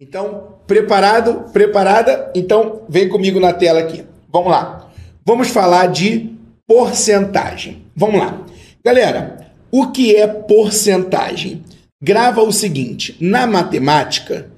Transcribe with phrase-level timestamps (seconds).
[0.00, 1.52] Então, preparado?
[1.52, 2.32] Preparada?
[2.34, 4.02] Então, vem comigo na tela aqui.
[4.30, 4.90] Vamos lá.
[5.26, 6.34] Vamos falar de
[6.66, 7.84] porcentagem.
[7.94, 8.46] Vamos lá.
[8.82, 11.62] Galera, o que é porcentagem?
[12.02, 14.50] Grava o seguinte: na matemática,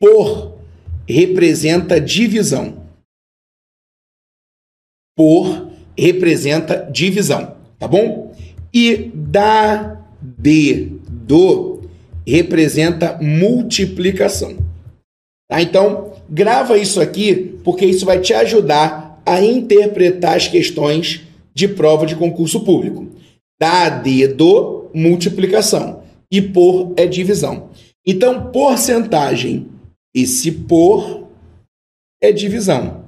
[0.00, 0.58] por
[1.06, 2.86] representa divisão.
[5.14, 5.68] Por
[5.98, 8.34] representa divisão, tá bom?
[8.72, 11.82] E da, de, do
[12.26, 14.69] representa multiplicação.
[15.50, 15.60] Tá?
[15.60, 22.06] Então, grava isso aqui, porque isso vai te ajudar a interpretar as questões de prova
[22.06, 23.08] de concurso público.
[23.60, 26.04] Da, de, do, multiplicação.
[26.30, 27.70] E por é divisão.
[28.06, 29.66] Então, porcentagem.
[30.14, 31.28] Esse por
[32.22, 33.04] é divisão.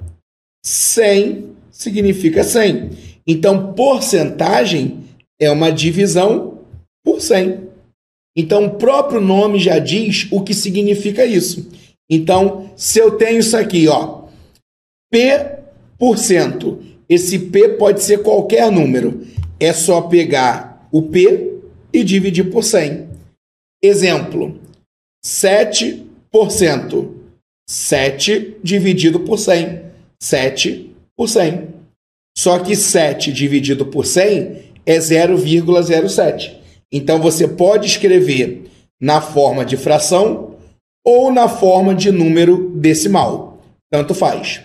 [0.65, 2.89] 100 significa 100.
[3.25, 4.99] Então, porcentagem
[5.39, 6.59] é uma divisão
[7.03, 7.69] por 100.
[8.35, 11.69] Então, o próprio nome já diz o que significa isso.
[12.13, 14.25] Então, se eu tenho isso aqui, ó,
[15.11, 15.57] P
[15.97, 19.25] por cento, esse P pode ser qualquer número.
[19.59, 21.55] É só pegar o P
[21.91, 23.07] e dividir por 100.
[23.81, 24.59] Exemplo,
[25.25, 26.03] 7%.
[27.67, 29.81] 7 dividido por 100.
[30.21, 31.69] 7 por 100.
[32.37, 36.57] Só que 7 dividido por 100 é 0,07.
[36.91, 38.65] Então você pode escrever
[39.01, 40.52] na forma de fração
[41.05, 43.61] ou na forma de número decimal.
[43.91, 44.61] Tanto faz.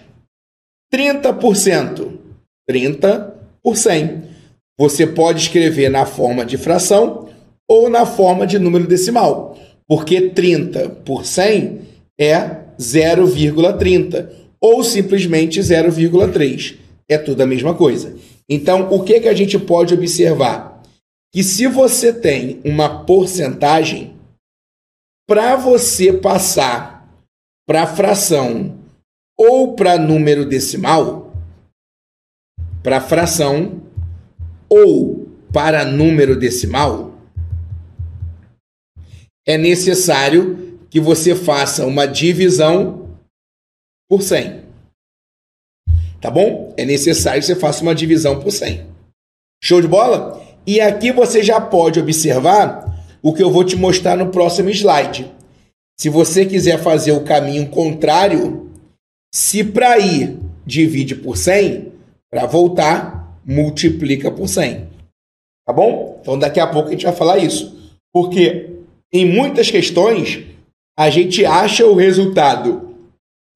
[0.93, 2.19] 30%.
[2.69, 4.23] 30 por 100.
[4.79, 7.29] Você pode escrever na forma de fração
[7.69, 11.81] ou na forma de número decimal, porque 30 por 100
[12.19, 14.29] é 0,30
[14.61, 16.77] ou simplesmente 0,3.
[17.09, 18.15] É tudo a mesma coisa.
[18.49, 20.83] Então, o que, que a gente pode observar?
[21.33, 24.15] Que se você tem uma porcentagem,
[25.29, 27.07] para você passar
[27.67, 28.79] para fração
[29.39, 31.35] ou para número decimal,
[32.83, 33.83] para fração
[34.71, 37.13] ou para número decimal,
[39.47, 43.19] é necessário que você faça uma divisão
[44.09, 44.63] por 100.
[46.23, 46.75] Tá bom?
[46.79, 48.87] É necessário que você faça uma divisão por 100.
[49.63, 50.43] Show de bola?
[50.67, 52.88] E aqui você já pode observar
[53.23, 55.33] o que eu vou te mostrar no próximo slide.
[55.99, 58.71] Se você quiser fazer o caminho contrário,
[59.35, 61.93] se para ir divide por 100,
[62.31, 64.89] para voltar, multiplica por 100.
[65.67, 66.19] Tá bom?
[66.21, 67.93] Então daqui a pouco a gente vai falar isso.
[68.13, 68.71] Porque
[69.13, 70.45] em muitas questões
[70.97, 72.95] a gente acha o resultado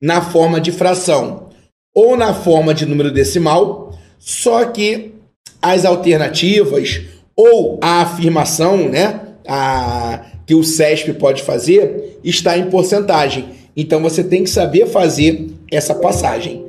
[0.00, 1.50] na forma de fração
[1.94, 5.12] ou na forma de número decimal, só que
[5.60, 7.02] as alternativas
[7.36, 13.50] ou a afirmação, né, a, que o CESP pode fazer está em porcentagem.
[13.76, 16.64] Então você tem que saber fazer essa passagem.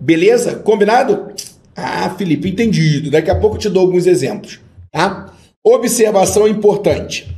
[0.00, 0.56] Beleza?
[0.56, 1.32] Combinado?
[1.74, 3.10] Ah, Felipe, entendido.
[3.10, 4.60] Daqui a pouco eu te dou alguns exemplos,
[4.90, 5.34] tá?
[5.64, 7.34] Observação importante.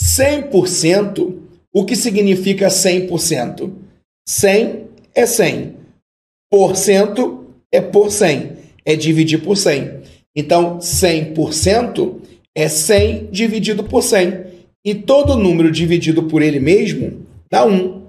[0.00, 1.34] 100%,
[1.74, 3.72] o que significa 100%?
[4.26, 5.78] 100 é 100
[6.50, 8.52] por cento é por 100,
[8.84, 10.00] é dividir por 100.
[10.34, 12.20] Então, 100%
[12.58, 14.48] é 100 dividido por 100.
[14.84, 18.08] E todo número dividido por ele mesmo dá 1.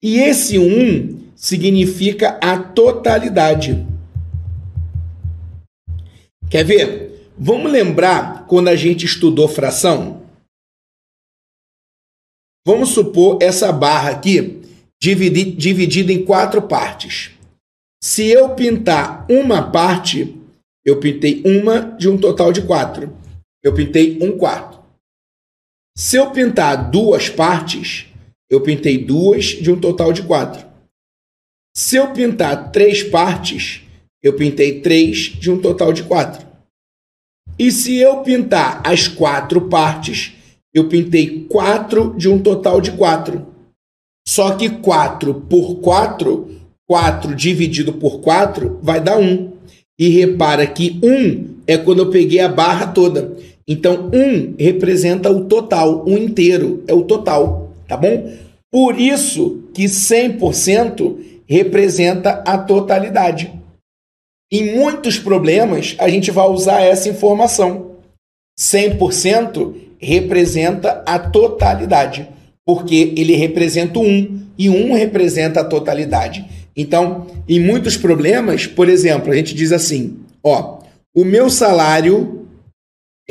[0.00, 3.84] E esse 1 significa a totalidade.
[6.48, 7.32] Quer ver?
[7.36, 10.22] Vamos lembrar quando a gente estudou fração?
[12.64, 14.60] Vamos supor essa barra aqui
[15.00, 17.32] dividida em quatro partes.
[18.00, 20.36] Se eu pintar uma parte,
[20.84, 23.21] eu pintei uma de um total de quatro.
[23.62, 24.80] Eu pintei um quarto.
[25.96, 28.06] Se eu pintar duas partes,
[28.50, 30.66] eu pintei duas de um total de quatro.
[31.74, 33.82] Se eu pintar três partes,
[34.22, 36.46] eu pintei três de um total de quatro.
[37.58, 40.32] E se eu pintar as quatro partes,
[40.74, 43.46] eu pintei quatro de um total de quatro.
[44.26, 46.62] Só que quatro por quatro
[46.92, 49.50] 4 dividido por 4 vai dar 1.
[49.98, 53.34] E repara que 1 é quando eu peguei a barra toda.
[53.66, 58.30] Então, 1 representa o total, o inteiro, é o total, tá bom?
[58.70, 61.16] Por isso que 100%
[61.46, 63.52] representa a totalidade.
[64.50, 67.92] Em muitos problemas, a gente vai usar essa informação.
[68.58, 72.28] 100% representa a totalidade,
[72.66, 76.44] porque ele representa 1 e 1 representa a totalidade.
[76.76, 80.80] Então, em muitos problemas, por exemplo, a gente diz assim: ó,
[81.14, 82.41] o meu salário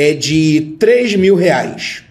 [0.02, 2.04] é de 3 mil reais.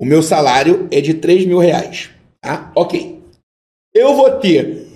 [0.00, 2.10] O meu salário é de 3 mil reais.
[2.40, 2.70] Tá?
[2.76, 3.20] Ok.
[3.92, 4.86] Eu vou ter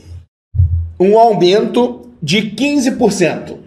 [1.00, 3.58] um aumento de 15%.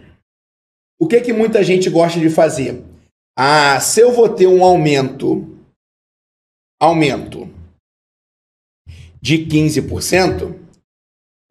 [1.02, 2.82] O que que muita gente gosta de fazer?
[3.38, 5.50] Ah, se eu vou ter um aumento
[6.82, 7.50] aumento
[9.22, 10.56] de 15%,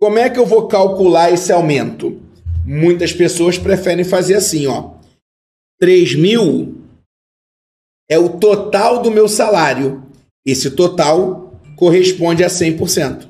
[0.00, 2.20] como é que eu vou calcular esse aumento?
[2.64, 5.01] Muitas pessoas preferem fazer assim, ó.
[5.82, 6.76] 3 mil
[8.08, 10.06] é o total do meu salário.
[10.46, 13.26] Esse total corresponde a 100%.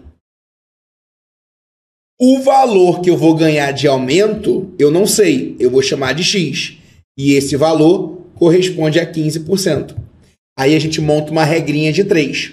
[2.20, 6.22] O valor que eu vou ganhar de aumento, eu não sei, eu vou chamar de
[6.22, 6.76] X.
[7.16, 9.96] E esse valor corresponde a 15%.
[10.54, 12.52] Aí a gente monta uma regrinha de 3.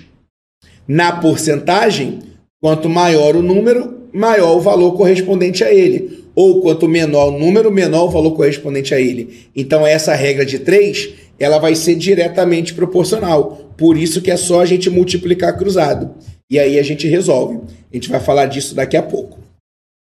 [0.87, 2.19] Na porcentagem,
[2.61, 6.18] quanto maior o número, maior o valor correspondente a ele.
[6.41, 9.49] Ou quanto menor o número, menor o valor correspondente a ele.
[9.53, 13.73] Então essa regra de 3, ela vai ser diretamente proporcional.
[13.75, 16.15] Por isso que é só a gente multiplicar cruzado.
[16.49, 17.59] E aí a gente resolve.
[17.91, 19.37] A gente vai falar disso daqui a pouco.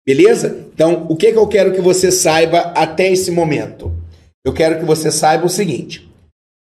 [0.05, 0.67] Beleza?
[0.73, 3.89] Então, o que, que eu quero que você saiba até esse momento?
[4.45, 6.09] Eu quero que você saiba o seguinte: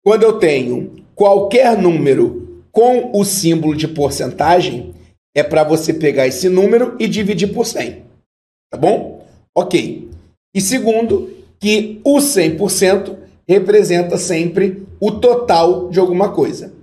[0.03, 4.93] quando eu tenho qualquer número com o símbolo de porcentagem,
[5.33, 8.03] é para você pegar esse número e dividir por 100.
[8.69, 9.14] Tá bom?
[9.55, 10.09] Ok.
[10.53, 13.17] E segundo, que o 100%
[13.47, 16.73] representa sempre o total de alguma coisa.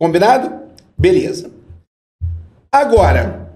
[0.00, 0.52] Combinado?
[0.96, 1.50] Beleza.
[2.72, 3.52] Agora,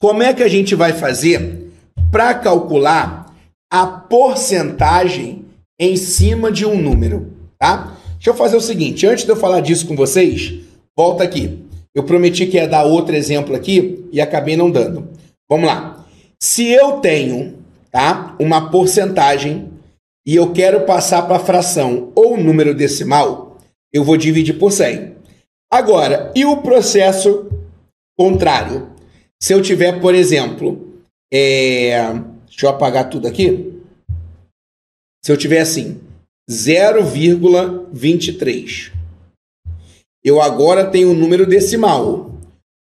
[0.00, 1.70] como é que a gente vai fazer
[2.10, 3.34] para calcular
[3.70, 5.44] a porcentagem
[5.78, 7.96] em cima de um número, tá?
[8.14, 10.54] Deixa eu fazer o seguinte, antes de eu falar disso com vocês,
[10.96, 11.64] volta aqui.
[11.94, 15.08] Eu prometi que ia dar outro exemplo aqui e acabei não dando.
[15.48, 16.04] Vamos lá.
[16.38, 17.55] Se eu tenho,
[17.96, 19.72] tá, uma porcentagem
[20.26, 23.56] e eu quero passar para fração ou número decimal,
[23.90, 25.16] eu vou dividir por 100.
[25.72, 27.50] Agora, e o processo
[28.14, 28.90] contrário?
[29.42, 31.00] Se eu tiver, por exemplo,
[31.32, 32.12] é...
[32.46, 33.80] deixa eu apagar tudo aqui.
[35.24, 35.98] Se eu tiver assim,
[36.50, 38.92] 0,23.
[40.22, 42.30] Eu agora tenho um número decimal.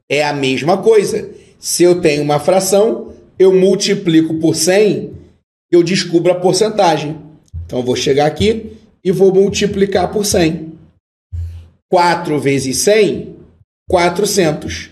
[0.10, 1.30] É a mesma coisa.
[1.60, 5.16] Se eu tenho uma fração, eu multiplico por 100,
[5.72, 7.20] eu descubro a porcentagem.
[7.66, 10.74] Então, eu vou chegar aqui e vou multiplicar por 100.
[11.92, 13.36] 4 vezes 100,
[13.90, 14.92] 400.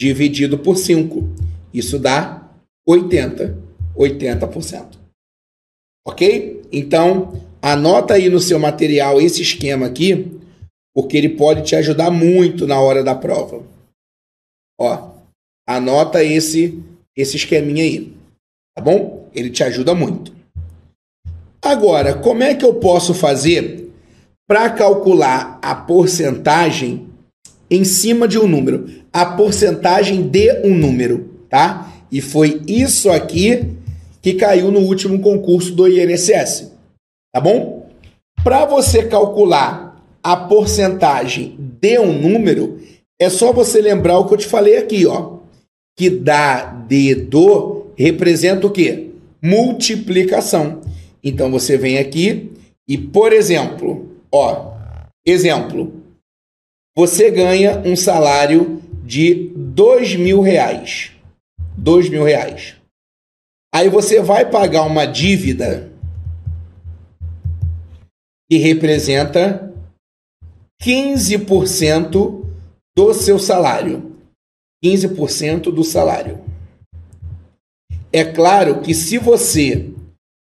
[0.00, 1.28] Dividido por 5.
[1.74, 2.48] Isso dá
[2.86, 3.58] 80,
[3.96, 4.96] 80%.
[6.06, 6.62] Ok?
[6.70, 10.30] Então, anota aí no seu material esse esquema aqui,
[10.94, 13.64] porque ele pode te ajudar muito na hora da prova.
[14.78, 15.10] Ó,
[15.68, 16.80] anota esse
[17.16, 18.12] esse esqueminha aí,
[18.74, 19.28] tá bom?
[19.34, 20.32] Ele te ajuda muito.
[21.62, 23.90] Agora, como é que eu posso fazer
[24.48, 27.08] para calcular a porcentagem
[27.70, 28.88] em cima de um número?
[29.12, 31.92] A porcentagem de um número tá?
[32.10, 33.76] E foi isso aqui
[34.22, 36.72] que caiu no último concurso do INSS,
[37.34, 37.90] tá bom?
[38.42, 42.80] Para você calcular a porcentagem de um número,
[43.18, 45.39] é só você lembrar o que eu te falei aqui, ó,
[45.96, 49.10] que dá de do representa o quê?
[49.42, 50.80] Multiplicação.
[51.22, 52.52] Então você vem aqui
[52.88, 54.72] e, por exemplo, ó,
[55.24, 56.02] exemplo,
[56.96, 61.12] você ganha um salário de dois mil reais
[61.80, 62.76] dois mil reais.
[63.74, 65.90] Aí você vai pagar uma dívida
[68.50, 69.72] que representa
[70.82, 72.44] 15%
[72.96, 74.09] do seu salário.
[74.84, 76.40] 15% do salário.
[78.12, 79.90] É claro que se você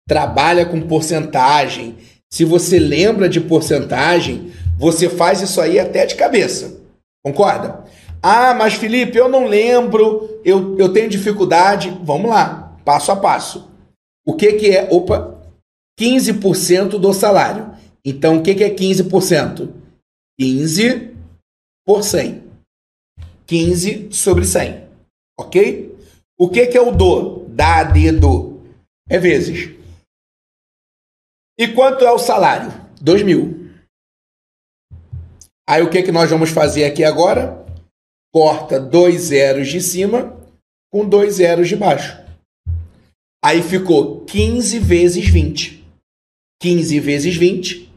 [0.08, 1.96] trabalha com porcentagem,
[2.30, 6.80] se você lembra de porcentagem, você faz isso aí até de cabeça.
[7.24, 7.84] Concorda?
[8.22, 11.96] Ah, mas Felipe, eu não lembro, eu, eu tenho dificuldade.
[12.02, 13.70] Vamos lá, passo a passo.
[14.24, 14.88] O que, que é?
[14.90, 15.40] Opa,
[16.00, 17.70] 15% do salário.
[18.04, 19.68] Então, o que, que é 15%?
[20.40, 21.10] 15
[21.84, 22.42] por 100.
[23.52, 24.88] 15 sobre 100.
[25.38, 25.94] Ok?
[26.38, 27.40] O que, que é o do?
[27.48, 28.62] Da, de, do.
[29.06, 29.76] É vezes.
[31.58, 32.72] E quanto é o salário?
[33.02, 33.70] 2 mil.
[35.68, 37.66] Aí o que, que nós vamos fazer aqui agora?
[38.32, 40.34] Corta dois zeros de cima
[40.90, 42.24] com dois zeros de baixo.
[43.44, 45.84] Aí ficou 15 vezes 20.
[46.58, 47.92] 15 vezes 20,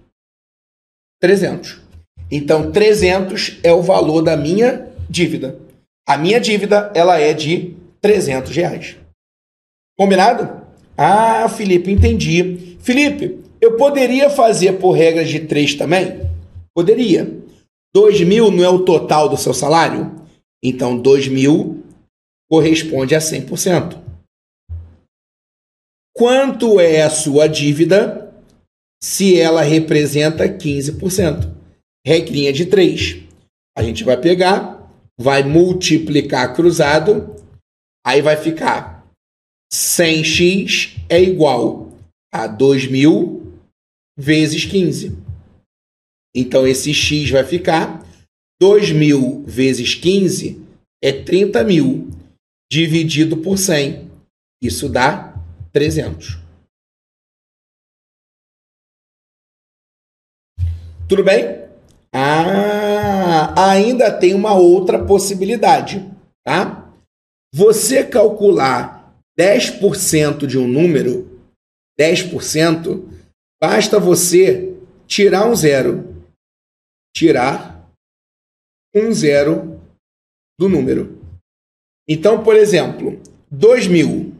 [1.21, 1.79] 300.
[2.29, 5.59] Então, 300 é o valor da minha dívida.
[6.07, 8.97] A minha dívida, ela é de 300 reais.
[9.97, 10.65] Combinado?
[10.97, 12.77] Ah, Felipe, entendi.
[12.79, 16.29] Felipe, eu poderia fazer por regra de 3 também?
[16.73, 17.43] Poderia.
[17.93, 20.13] 2 mil não é o total do seu salário?
[20.63, 21.83] Então, 2 mil
[22.49, 24.01] corresponde a 100%.
[26.15, 28.25] Quanto é a sua dívida
[29.05, 31.53] se ela representa 15%.
[32.05, 33.23] Regrinha de 3.
[33.77, 34.74] A gente vai pegar,
[35.19, 37.35] vai multiplicar cruzado,
[38.05, 39.05] aí vai ficar
[39.73, 41.91] 100x é igual
[42.33, 43.53] a 2.000
[44.17, 45.17] vezes 15.
[46.35, 48.03] Então, esse x vai ficar
[48.61, 50.61] 2.000 vezes 15
[51.03, 52.09] é 30 mil
[52.71, 54.09] dividido por 100.
[54.61, 55.33] Isso dá
[55.71, 56.39] 300.
[61.07, 61.64] Tudo bem?
[62.17, 66.09] Ah, ainda tem uma outra possibilidade,
[66.45, 66.89] tá?
[67.53, 71.41] Você calcular 10% de um número,
[71.99, 73.03] 10%,
[73.61, 76.25] basta você tirar um zero.
[77.13, 77.85] Tirar
[78.95, 79.81] um zero
[80.57, 81.19] do número.
[82.07, 84.33] Então, por exemplo, 2 mil.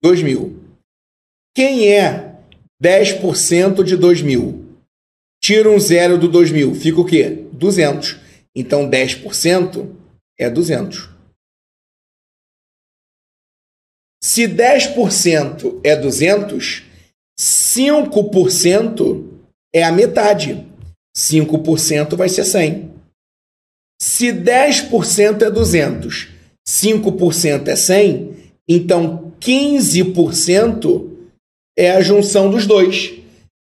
[0.00, 0.62] 2 mil.
[1.56, 2.40] Quem é
[2.80, 4.65] 10% de 2 mil?
[5.46, 7.46] Tira um zero do 2000, fica o quê?
[7.52, 8.16] 200.
[8.52, 9.94] Então 10%
[10.36, 11.08] é 200.
[14.20, 16.82] Se 10% é 200,
[17.38, 19.24] 5%
[19.72, 20.66] é a metade.
[21.16, 22.90] 5% vai ser 100.
[24.02, 26.28] Se 10% é 200,
[26.68, 31.08] 5% é 100, então 15%
[31.78, 33.14] é a junção dos dois.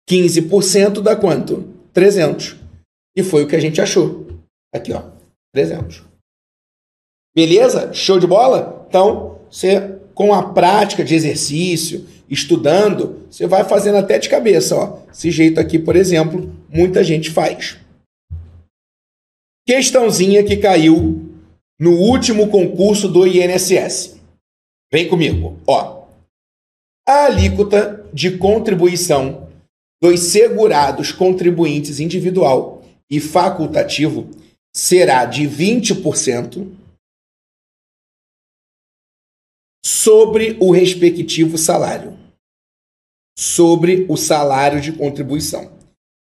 [0.07, 1.70] 15% dá quanto?
[1.93, 2.55] 300.
[3.15, 4.27] E foi o que a gente achou.
[4.73, 5.03] Aqui, ó,
[5.53, 6.03] 300.
[7.35, 7.93] Beleza?
[7.93, 8.85] Show de bola?
[8.87, 14.99] Então, você com a prática de exercício, estudando, você vai fazendo até de cabeça, ó.
[15.11, 17.77] Esse jeito aqui, por exemplo, muita gente faz.
[19.67, 21.29] Questãozinha que caiu
[21.79, 24.19] no último concurso do INSS.
[24.91, 26.05] Vem comigo, ó.
[27.07, 29.40] A alíquota de contribuição
[30.01, 34.29] dos segurados contribuintes individual e facultativo
[34.73, 36.67] será de 20%
[39.85, 42.17] sobre o respectivo salário.
[43.37, 45.71] Sobre o salário de contribuição.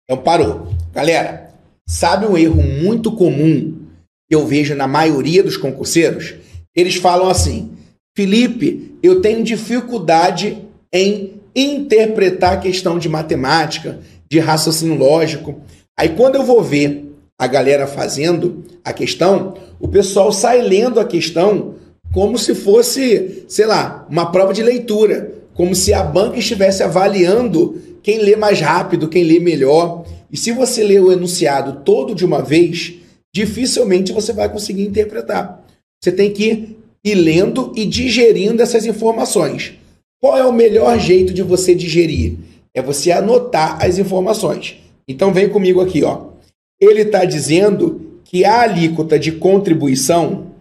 [0.04, 0.68] Então parou.
[0.92, 1.54] Galera,
[1.88, 3.88] sabe um erro muito comum
[4.28, 6.34] que eu vejo na maioria dos concurseiros?
[6.74, 7.76] Eles falam assim:
[8.16, 15.60] Felipe, eu tenho dificuldade em interpretar a questão de matemática, de raciocínio lógico.
[15.98, 21.04] Aí quando eu vou ver a galera fazendo a questão, o pessoal sai lendo a
[21.04, 21.74] questão
[22.12, 27.80] como se fosse, sei lá, uma prova de leitura, como se a banca estivesse avaliando
[28.02, 30.04] quem lê mais rápido, quem lê melhor.
[30.30, 32.94] E se você lê o enunciado todo de uma vez,
[33.34, 35.64] dificilmente você vai conseguir interpretar.
[36.02, 39.79] Você tem que ir lendo e digerindo essas informações.
[40.20, 42.38] Qual é o melhor jeito de você digerir?
[42.74, 44.76] É você anotar as informações.
[45.08, 46.28] Então vem comigo aqui, ó.
[46.78, 50.54] Ele está dizendo que a alíquota de contribuição,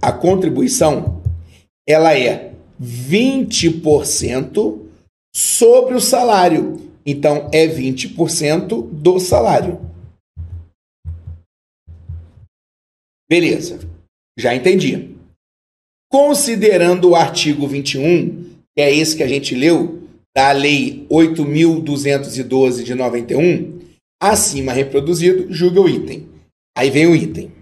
[0.00, 1.22] a contribuição,
[1.86, 2.52] ela é
[2.82, 4.80] 20%
[5.34, 6.90] sobre o salário.
[7.04, 9.78] Então é 20% do salário.
[13.28, 13.78] Beleza.
[14.36, 15.19] Já entendi.
[16.10, 20.02] Considerando o artigo 21, que é esse que a gente leu,
[20.34, 23.78] da Lei 8.212 de 91,
[24.20, 26.28] acima reproduzido, julga o item.
[26.76, 27.52] Aí vem o item.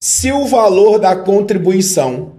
[0.00, 2.36] Se o valor da contribuição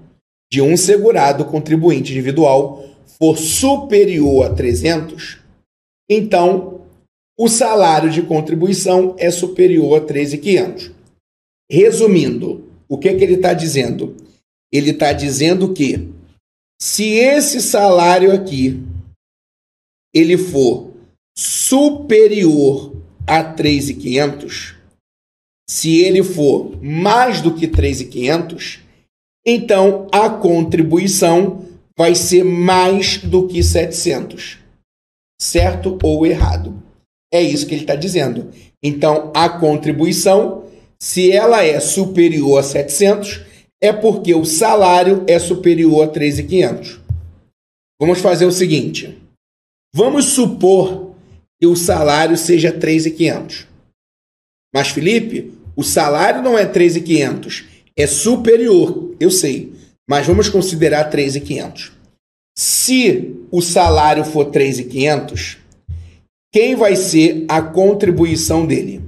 [0.51, 2.85] de um segurado contribuinte individual
[3.19, 5.39] for superior a 300,
[6.09, 6.85] então
[7.37, 10.93] o salário de contribuição é superior a 13.500.
[11.69, 14.15] Resumindo, o que, que ele está dizendo?
[14.75, 16.09] Ele está dizendo que
[16.81, 18.83] se esse salário aqui
[20.13, 20.93] ele for
[21.37, 22.95] superior
[23.27, 24.75] a 3.500,
[25.69, 28.79] se ele for mais do que 3.500,
[29.45, 31.65] então a contribuição
[31.97, 34.59] vai ser mais do que 700.
[35.41, 36.81] Certo ou errado?
[37.33, 38.51] É isso que ele está dizendo.
[38.81, 40.65] Então, a contribuição,
[41.01, 43.41] se ela é superior a 700,
[43.85, 46.99] é porque o salário é superior a 3.500.
[47.99, 49.17] Vamos fazer o seguinte.
[49.93, 51.15] Vamos supor
[51.59, 53.67] que o salário seja 3.500.
[54.73, 57.65] Mas, Felipe, o salário não é 3.500,
[57.95, 59.73] é superior, eu sei,
[60.09, 61.91] mas vamos considerar 3.500.
[62.57, 65.57] Se o salário for 3.500,
[66.53, 69.01] quem vai ser a contribuição dele?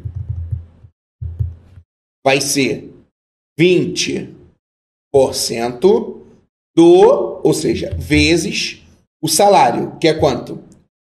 [2.25, 2.89] Vai ser
[3.59, 4.36] 20%
[6.75, 8.83] do, ou seja, vezes
[9.21, 10.63] o salário, que é quanto?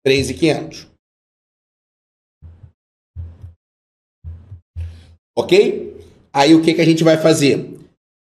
[0.06, 0.88] 3.500.
[5.38, 5.96] Ok?
[6.34, 7.78] Aí o que, que a gente vai fazer?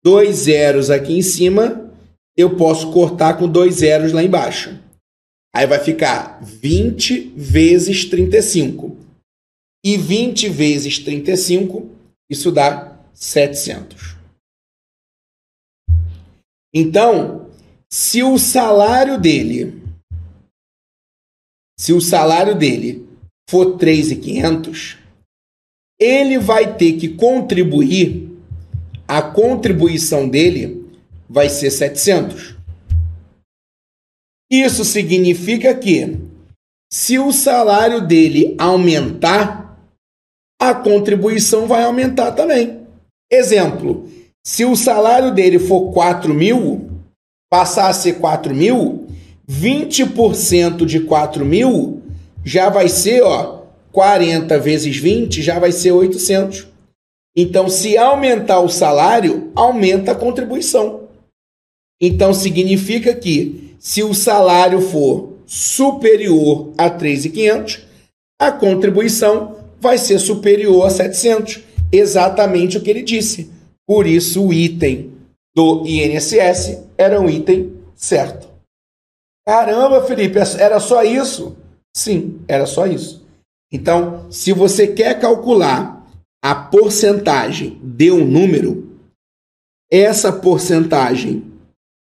[0.03, 1.93] Dois zeros aqui em cima,
[2.35, 4.79] eu posso cortar com dois zeros lá embaixo.
[5.55, 8.97] Aí vai ficar 20 vezes 35.
[9.85, 11.89] E 20 vezes 35,
[12.29, 14.16] isso dá 700.
[16.77, 17.47] Então,
[17.91, 19.87] se o salário dele
[21.79, 23.07] se o salário dele
[23.47, 24.97] for 3.500,
[25.99, 28.29] ele vai ter que contribuir,
[29.07, 30.85] a contribuição dele
[31.29, 32.55] vai ser 700.
[34.51, 36.17] Isso significa que,
[36.91, 39.77] se o salário dele aumentar,
[40.59, 42.85] a contribuição vai aumentar também.
[43.31, 44.09] Exemplo,
[44.47, 46.89] se o salário dele for 4 mil,
[47.49, 49.05] passar a ser 4 mil,
[49.45, 52.01] 20% de 4 mil
[52.45, 56.65] já vai ser, ó, 40 vezes 20 já vai ser 800.
[57.35, 61.01] Então, se aumentar o salário, aumenta a contribuição.
[62.01, 67.81] Então, significa que se o salário for superior a 3.500,
[68.39, 71.59] a contribuição vai ser superior a 700.
[71.91, 73.56] Exatamente o que ele disse.
[73.87, 75.13] Por isso, o item
[75.55, 78.47] do INSS era um item certo.
[79.47, 81.55] Caramba, Felipe, era só isso?
[81.95, 83.25] Sim, era só isso.
[83.71, 86.05] Então, se você quer calcular
[86.43, 88.99] a porcentagem de um número,
[89.91, 91.43] essa porcentagem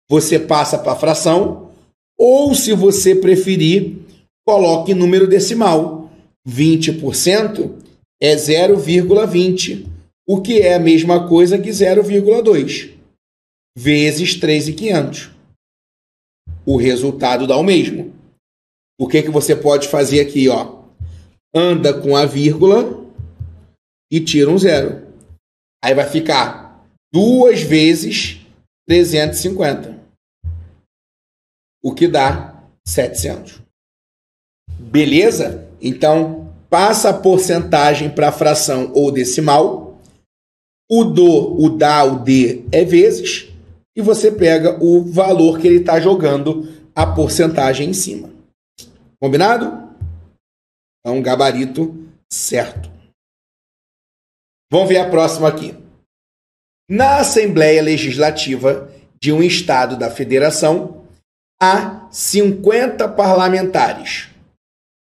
[0.09, 1.71] você passa para fração,
[2.19, 3.99] ou se você preferir,
[4.47, 6.11] coloque número decimal.
[6.47, 7.73] 20%
[8.21, 9.87] é 0,20,
[10.27, 12.95] o que é a mesma coisa que 0,2
[13.77, 15.31] vezes 3,500.
[16.65, 18.15] O resultado dá o mesmo.
[18.99, 20.85] O que, que você pode fazer aqui, ó?
[21.55, 23.05] anda com a vírgula
[24.11, 25.07] e tira um zero.
[25.83, 28.41] Aí vai ficar duas vezes
[28.89, 30.03] 350,
[31.83, 33.63] o que dá 700.
[34.79, 35.71] Beleza?
[35.81, 39.84] Então, passa a porcentagem para fração ou decimal.
[40.96, 43.52] O do, o da, o de é vezes.
[43.96, 48.30] E você pega o valor que ele está jogando a porcentagem em cima.
[49.20, 49.92] Combinado?
[51.04, 52.88] É um gabarito certo.
[54.70, 55.74] Vamos ver a próxima aqui.
[56.88, 58.88] Na Assembleia Legislativa
[59.20, 61.09] de um Estado da Federação,
[61.61, 64.28] há 50 parlamentares.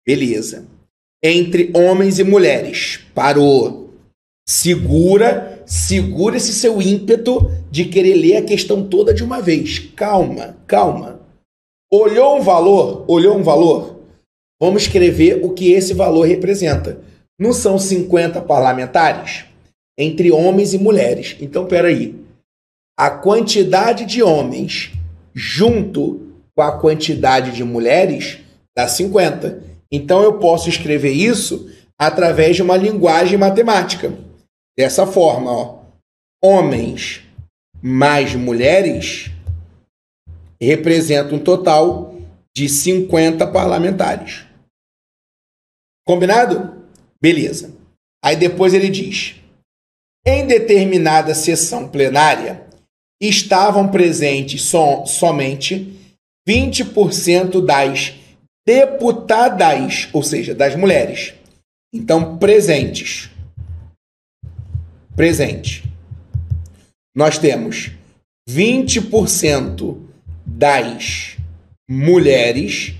[0.06, 0.66] Beleza.
[1.24, 2.98] Entre homens e mulheres.
[3.14, 3.94] Parou.
[4.46, 9.78] Segura, segura esse seu ímpeto de querer ler a questão toda de uma vez.
[9.94, 11.20] Calma, calma.
[11.92, 13.04] Olhou um valor?
[13.06, 14.00] Olhou um valor?
[14.58, 17.00] Vamos escrever o que esse valor representa.
[17.38, 19.44] Não são 50 parlamentares?
[19.98, 21.36] Entre homens e mulheres.
[21.38, 22.16] Então, peraí.
[22.98, 24.92] A quantidade de homens
[25.34, 28.38] junto com a quantidade de mulheres
[28.76, 29.62] dá 50.
[29.92, 34.27] Então, eu posso escrever isso através de uma linguagem matemática.
[34.78, 35.78] Dessa forma, ó.
[36.40, 37.22] Homens
[37.82, 39.28] mais mulheres
[40.62, 42.14] representam um total
[42.56, 44.46] de 50 parlamentares.
[46.06, 46.86] Combinado?
[47.20, 47.74] Beleza.
[48.24, 49.34] Aí depois ele diz:
[50.24, 52.64] em determinada sessão plenária
[53.20, 55.92] estavam presentes som, somente
[56.48, 58.14] 20% das
[58.64, 61.34] deputadas, ou seja, das mulheres,
[61.92, 63.28] Então, presentes.
[65.18, 65.82] Presente.
[67.12, 67.90] Nós temos
[68.48, 70.00] 20%
[70.46, 71.36] das
[71.90, 72.94] mulheres,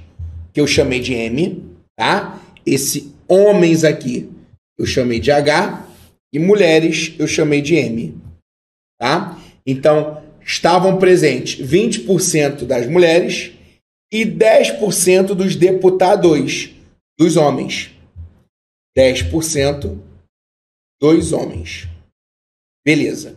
[0.52, 1.62] que eu chamei de M,
[1.96, 2.42] tá?
[2.66, 4.28] Esse homens aqui
[4.76, 5.86] eu chamei de H
[6.34, 8.20] e mulheres eu chamei de M,
[9.00, 9.40] tá?
[9.64, 13.52] Então, estavam presentes 20% das mulheres
[14.12, 16.70] e 10% dos deputados
[17.16, 17.92] dos homens.
[18.98, 19.96] 10%
[21.00, 21.86] dos homens.
[22.88, 23.36] Beleza.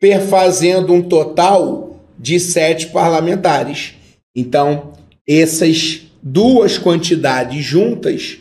[0.00, 3.94] Perfazendo um total de sete parlamentares.
[4.34, 8.40] Então, essas duas quantidades juntas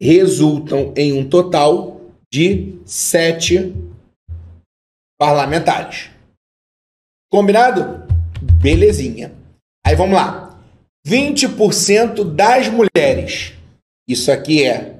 [0.00, 2.00] resultam em um total
[2.32, 3.74] de sete
[5.20, 6.08] parlamentares.
[7.30, 8.06] Combinado?
[8.62, 9.34] Belezinha.
[9.86, 10.58] Aí vamos lá.
[11.06, 13.52] 20% das mulheres.
[14.08, 14.96] Isso aqui é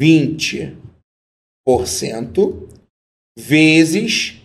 [0.00, 2.75] 20%
[3.36, 4.40] vezes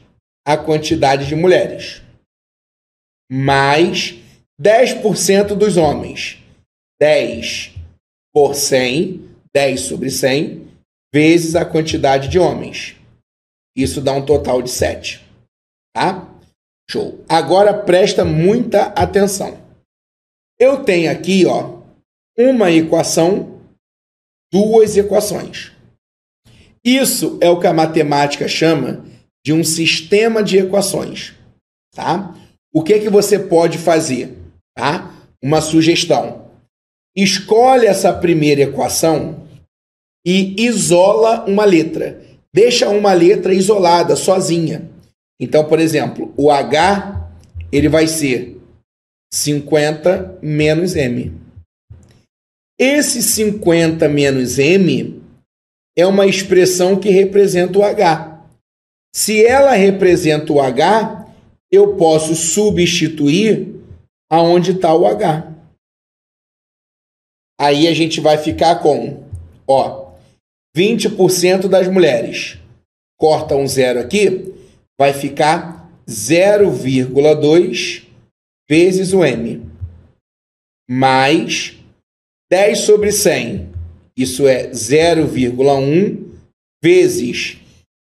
[0.46, 2.02] a quantidade de mulheres.
[3.32, 4.16] Mais
[4.62, 6.38] 10% dos homens.
[7.00, 7.72] 10
[8.34, 10.68] por 100, 10 sobre 100,
[11.14, 12.96] vezes a quantidade de homens.
[13.76, 15.26] Isso dá um total de 7.
[15.94, 16.28] Tá?
[16.90, 17.24] Show.
[17.28, 19.60] Agora presta muita atenção.
[20.60, 21.82] Eu tenho aqui, ó,
[22.38, 23.62] uma equação,
[24.52, 25.71] duas equações.
[26.84, 29.06] Isso é o que a matemática chama
[29.46, 31.34] de um sistema de equações,
[31.96, 32.36] tá?
[32.74, 34.38] O que que você pode fazer,
[34.76, 35.14] tá?
[35.42, 36.50] Uma sugestão.
[37.16, 39.48] Escolhe essa primeira equação
[40.26, 42.22] e isola uma letra.
[42.54, 44.90] Deixa uma letra isolada, sozinha.
[45.40, 47.30] Então, por exemplo, o H
[47.72, 48.58] ele vai ser
[49.34, 51.34] 50 menos M.
[52.80, 55.21] Esse 50 menos M
[55.98, 58.46] é uma expressão que representa o H.
[59.14, 61.28] Se ela representa o H,
[61.72, 63.76] eu posso substituir
[64.30, 65.52] aonde está o H.
[67.60, 69.24] Aí a gente vai ficar com,
[69.68, 70.14] ó,
[70.76, 72.58] 20% das mulheres.
[73.20, 74.52] Corta um zero aqui,
[75.00, 78.08] vai ficar 0,2
[78.70, 79.70] vezes o M.
[80.90, 81.78] Mais
[82.50, 83.71] 10 sobre 100.
[84.16, 86.18] Isso é 0,1
[86.84, 87.58] vezes.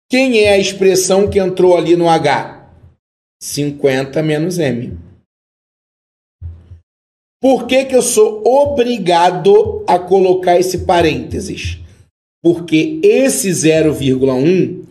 [0.10, 2.70] Quem é a expressão que entrou ali no H?
[3.42, 4.98] 50 menos M.
[7.42, 11.78] Por que, que eu sou obrigado a colocar esse parênteses?
[12.42, 14.84] Porque esse 0,1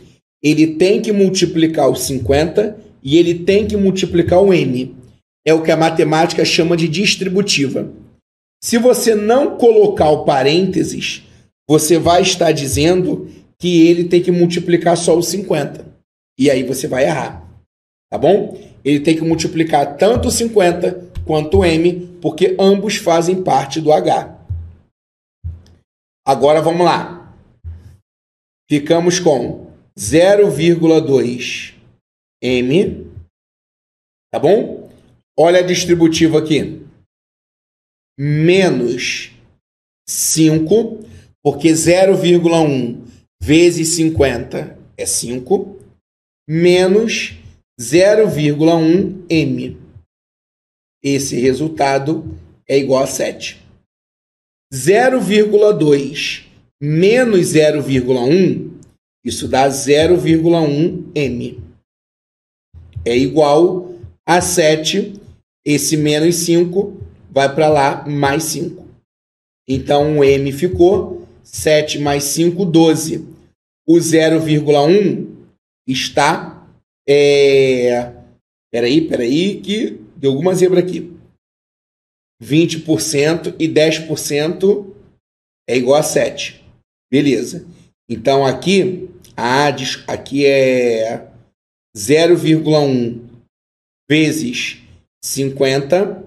[0.43, 4.95] ele tem que multiplicar o 50 e ele tem que multiplicar o n.
[5.47, 7.91] É o que a matemática chama de distributiva.
[8.63, 11.25] Se você não colocar o parênteses,
[11.69, 15.85] você vai estar dizendo que ele tem que multiplicar só o 50.
[16.39, 17.49] E aí você vai errar.
[18.11, 18.57] Tá bom?
[18.85, 23.93] Ele tem que multiplicar tanto o 50 quanto o m, porque ambos fazem parte do
[23.93, 24.39] h.
[26.27, 27.35] Agora vamos lá.
[28.71, 29.67] Ficamos com
[29.99, 31.75] 0,2
[32.43, 33.07] m,
[34.33, 34.91] tá bom?
[35.39, 36.82] Olha a distributiva aqui.
[38.19, 39.33] Menos
[40.09, 41.01] 5,
[41.43, 43.01] porque 0,1
[43.41, 45.79] vezes 50 é 5,
[46.49, 47.35] menos
[47.81, 49.79] 0,1 m.
[51.03, 53.61] Esse resultado é igual a 7.
[54.73, 56.45] 0,2
[56.81, 58.73] menos 0,1
[59.25, 61.63] isso dá 0,1 m.
[63.05, 63.95] É igual
[64.27, 65.21] a 7.
[65.65, 67.02] Esse menos 5
[67.33, 68.87] vai para lá, mais 5.
[69.67, 73.27] Então, o m ficou 7 mais 5, 12.
[73.87, 75.27] O 0,1
[75.87, 76.69] está...
[77.09, 78.13] É...
[78.71, 81.13] Peraí, peraí, que deu alguma zebra aqui.
[82.43, 84.87] 20% e 10%
[85.69, 86.63] é igual a 7.
[87.11, 87.67] Beleza.
[88.09, 89.69] Então, aqui ah,
[90.09, 91.27] aqui é
[91.97, 93.21] 0,1
[94.09, 94.83] vezes
[95.25, 96.23] 50,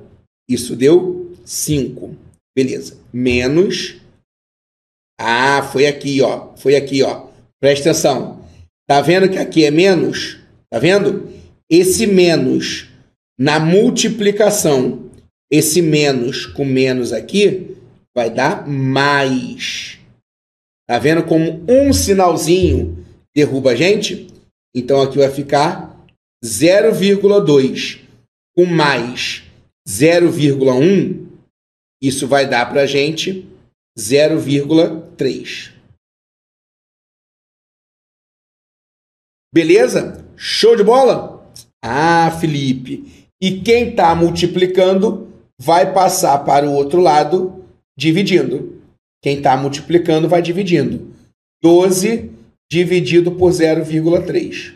[0.49, 2.15] isso deu 5.
[2.55, 2.97] Beleza.
[3.12, 3.97] Menos.
[5.19, 6.55] Ah, foi aqui, ó.
[6.55, 7.27] Foi aqui, ó.
[7.60, 8.45] Presta atenção.
[8.88, 10.39] Tá vendo que aqui é menos?
[10.69, 11.29] Tá vendo?
[11.69, 12.88] Esse menos
[13.38, 15.10] na multiplicação,
[15.51, 17.75] esse menos com menos aqui
[18.15, 19.97] vai dar mais.
[20.88, 23.03] Tá vendo como um sinalzinho
[23.36, 24.27] derruba a gente?
[24.73, 26.05] Então aqui vai ficar
[26.43, 27.99] 0,2
[28.55, 29.44] com mais
[29.88, 31.28] 0,1,
[32.02, 33.48] isso vai dar para a gente
[33.98, 35.74] 0,3.
[39.54, 40.26] Beleza?
[40.36, 41.50] Show de bola?
[41.82, 43.30] Ah, Felipe.
[43.41, 47.65] E quem está multiplicando vai passar para o outro lado
[47.98, 48.82] dividindo.
[49.24, 51.13] Quem está multiplicando vai dividindo.
[51.63, 52.32] 12
[52.69, 54.76] dividido por 0,3.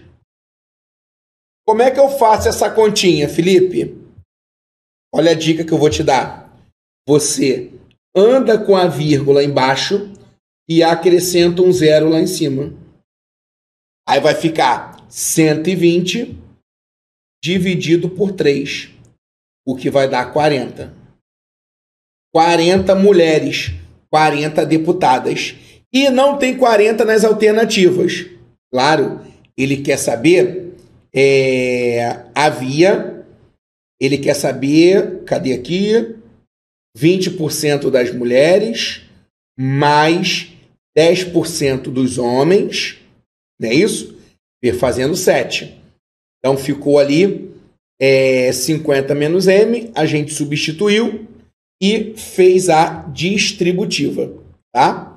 [1.67, 3.98] Como é que eu faço essa continha, Felipe?
[5.13, 6.49] Olha a dica que eu vou te dar.
[7.07, 7.71] Você
[8.15, 10.11] anda com a vírgula embaixo
[10.67, 12.73] e acrescenta um zero lá em cima.
[14.07, 16.37] Aí vai ficar 120
[17.43, 18.89] dividido por 3,
[19.65, 20.93] o que vai dar 40.
[22.33, 23.71] 40 mulheres,
[24.09, 25.55] 40 deputadas.
[25.91, 28.27] E não tem 40 nas alternativas.
[28.71, 29.21] Claro,
[29.57, 30.75] ele quer saber.
[31.13, 33.18] É, havia.
[33.99, 35.23] Ele quer saber.
[35.25, 36.15] Cadê aqui?
[36.97, 39.03] 20% das mulheres,
[39.57, 40.51] mais
[40.97, 42.99] 10% dos homens.
[43.59, 44.17] Não é isso?
[44.79, 45.79] Fazendo 7.
[46.39, 47.53] Então ficou ali
[47.99, 51.27] é, 50 menos M, a gente substituiu
[51.81, 54.33] e fez a distributiva,
[54.73, 55.09] tá?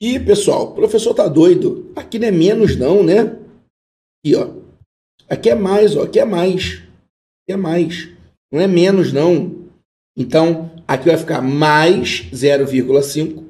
[0.00, 1.90] E, pessoal, o professor tá doido.
[1.96, 3.38] Aqui não é menos não, né?
[4.20, 4.55] Aqui, ó.
[5.28, 6.04] Aqui é mais, ó.
[6.04, 6.82] Aqui é mais.
[7.42, 8.08] Aqui é mais.
[8.52, 9.68] Não é menos não.
[10.16, 13.44] Então, aqui vai ficar mais 0,5,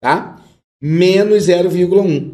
[0.00, 0.40] tá?
[0.80, 2.32] Menos 0,1.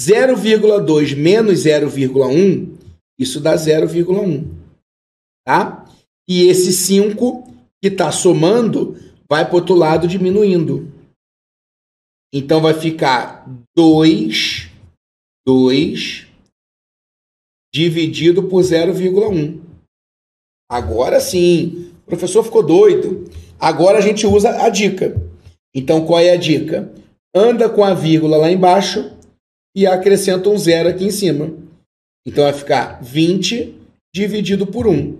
[0.00, 2.78] 0,2 menos 0,1,
[3.18, 4.48] isso dá 0,1,
[5.46, 5.84] tá?
[6.26, 7.44] E esse 5
[7.82, 8.96] que está somando
[9.28, 10.90] vai para o outro lado diminuindo.
[12.32, 14.70] Então vai ficar 2,
[15.46, 16.29] 2
[17.72, 19.60] dividido por 0,1.
[20.70, 23.24] Agora sim, o professor ficou doido.
[23.58, 25.20] Agora a gente usa a dica.
[25.74, 26.92] Então qual é a dica?
[27.34, 29.12] Anda com a vírgula lá embaixo
[29.74, 31.52] e acrescenta um zero aqui em cima.
[32.26, 33.74] Então vai ficar 20
[34.14, 35.16] dividido por 1,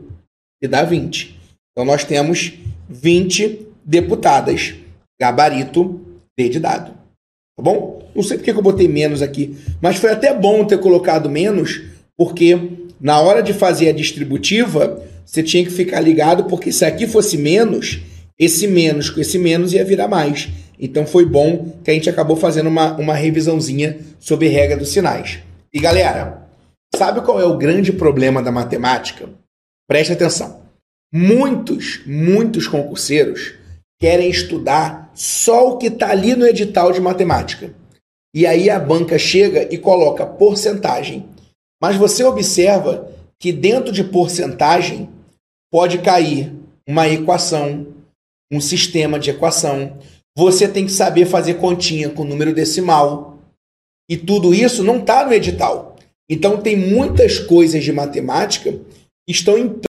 [0.60, 1.38] que dá 20.
[1.70, 2.54] Então nós temos
[2.88, 4.74] 20 deputadas.
[5.20, 6.00] Gabarito
[6.36, 6.92] D de dado.
[7.56, 8.10] Tá bom?
[8.14, 11.82] Não sei porque eu botei menos aqui, mas foi até bom ter colocado menos,
[12.20, 17.06] porque na hora de fazer a distributiva, você tinha que ficar ligado, porque se aqui
[17.06, 18.02] fosse menos,
[18.38, 20.50] esse menos com esse menos ia virar mais.
[20.78, 25.38] Então foi bom que a gente acabou fazendo uma, uma revisãozinha sobre regra dos sinais.
[25.72, 26.46] E galera,
[26.94, 29.30] sabe qual é o grande problema da matemática?
[29.88, 30.60] Preste atenção.
[31.10, 33.54] Muitos, muitos concurseiros
[33.98, 37.70] querem estudar só o que está ali no edital de matemática.
[38.34, 41.26] E aí a banca chega e coloca porcentagem.
[41.80, 45.08] Mas você observa que dentro de porcentagem
[45.72, 46.52] pode cair
[46.86, 47.86] uma equação,
[48.52, 49.98] um sistema de equação,
[50.36, 53.38] você tem que saber fazer continha com número decimal.
[54.08, 55.96] E tudo isso não está no edital.
[56.28, 59.80] Então tem muitas coisas de matemática que estão em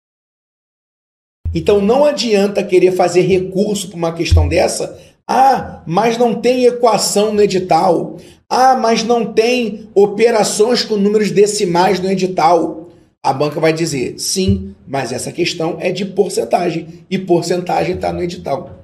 [1.54, 4.98] então não adianta querer fazer recurso para uma questão dessa.
[5.34, 8.18] Ah, mas não tem equação no edital.
[8.50, 12.90] Ah, mas não tem operações com números decimais no edital.
[13.24, 18.22] A banca vai dizer sim, mas essa questão é de porcentagem e porcentagem está no
[18.22, 18.78] edital.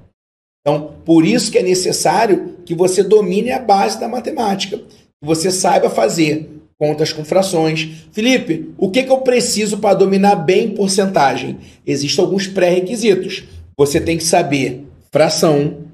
[0.62, 5.52] Então, por isso que é necessário que você domine a base da matemática, que você
[5.52, 8.06] saiba fazer contas com frações.
[8.14, 11.58] Felipe, o que, que eu preciso para dominar bem porcentagem?
[11.86, 13.44] Existem alguns pré-requisitos.
[13.78, 15.87] Você tem que saber fração.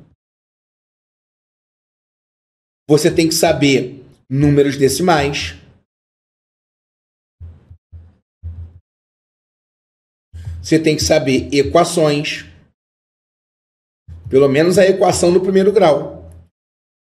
[2.88, 5.56] Você tem que saber números decimais.
[10.62, 12.46] Você tem que saber equações.
[14.30, 16.30] Pelo menos a equação no primeiro grau.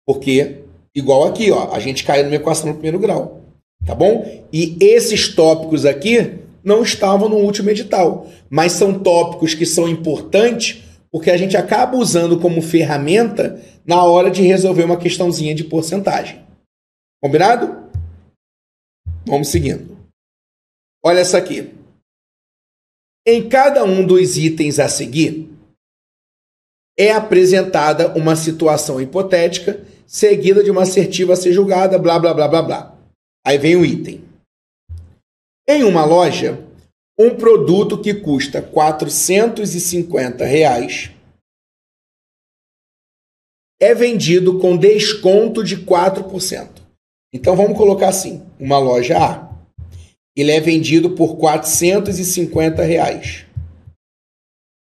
[0.08, 0.64] Porque,
[0.96, 3.44] igual aqui, ó, a gente caiu numa equação no primeiro grau.
[3.86, 4.48] Tá bom?
[4.52, 10.84] E esses tópicos aqui não estavam no último edital, mas são tópicos que são importantes
[11.12, 16.46] porque a gente acaba usando como ferramenta na hora de resolver uma questãozinha de porcentagem.
[17.22, 17.90] Combinado?
[19.26, 19.98] Vamos seguindo.
[21.04, 21.74] Olha essa aqui.
[23.26, 25.50] Em cada um dos itens a seguir,
[26.98, 32.48] é apresentada uma situação hipotética seguida de uma assertiva a ser julgada, blá blá blá
[32.48, 32.98] blá blá.
[33.46, 34.24] Aí vem o item.
[35.68, 36.60] Em uma loja,
[37.20, 41.12] um produto que custa 450 reais
[43.82, 46.82] é vendido com desconto de 4%.
[47.34, 49.50] Então vamos colocar assim: uma loja A.
[50.36, 53.46] Ele é vendido por 450 reais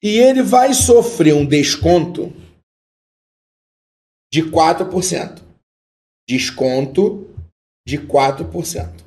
[0.01, 2.33] e ele vai sofrer um desconto
[4.33, 5.43] de 4%.
[6.29, 7.29] Desconto
[7.87, 9.02] de 4%.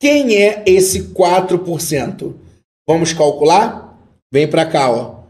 [0.00, 2.34] Quem é esse 4%?
[2.88, 4.00] Vamos calcular?
[4.32, 5.24] Vem para cá, ó.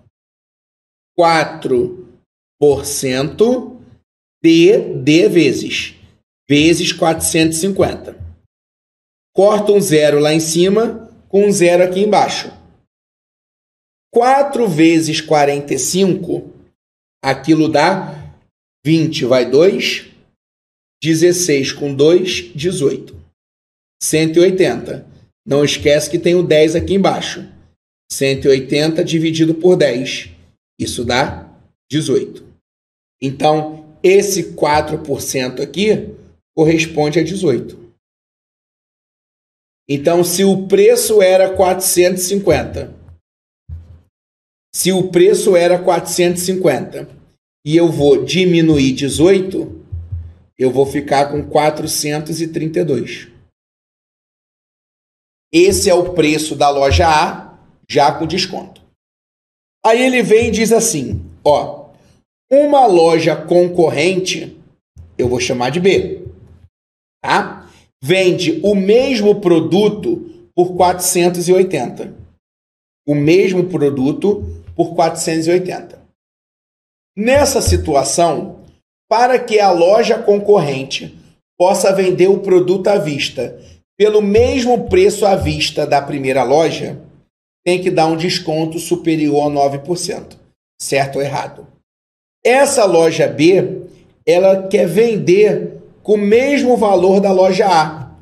[1.19, 3.81] 4%
[4.43, 5.97] de D vezes.
[6.49, 8.17] Vezes 450.
[9.35, 12.53] Corta um zero lá em cima com um zero aqui embaixo.
[14.13, 16.53] 4 vezes 45,
[17.25, 18.33] aquilo dá
[18.85, 20.11] 20, vai 2.
[21.03, 23.20] 16 com 2, 18.
[24.03, 25.07] 180.
[25.47, 27.47] Não esquece que tem o 10 aqui embaixo.
[28.11, 30.31] 180 dividido por 10.
[30.79, 31.49] Isso dá
[31.91, 32.45] 18.
[33.23, 36.15] Então, esse 4% aqui
[36.57, 37.79] corresponde a 18.
[39.89, 42.95] Então, se o preço era 450,
[44.73, 47.09] se o preço era 450
[47.67, 49.85] e eu vou diminuir 18,
[50.57, 53.30] eu vou ficar com 432.
[55.53, 57.59] Esse é o preço da loja A,
[57.89, 58.81] já com desconto.
[59.85, 61.91] Aí ele vem e diz assim: ó,
[62.51, 64.57] uma loja concorrente,
[65.19, 66.25] eu vou chamar de B,
[67.23, 67.69] tá?
[68.03, 72.15] Vende o mesmo produto por 480.
[73.07, 76.01] O mesmo produto por 480.
[77.17, 78.61] Nessa situação,
[79.09, 81.19] para que a loja concorrente
[81.59, 83.61] possa vender o produto à vista
[84.01, 86.99] pelo mesmo preço à vista da primeira loja,
[87.63, 90.39] tem que dar um desconto superior a 9%.
[90.81, 91.67] Certo ou errado?
[92.43, 93.83] Essa loja B,
[94.27, 98.17] ela quer vender com o mesmo valor da loja A,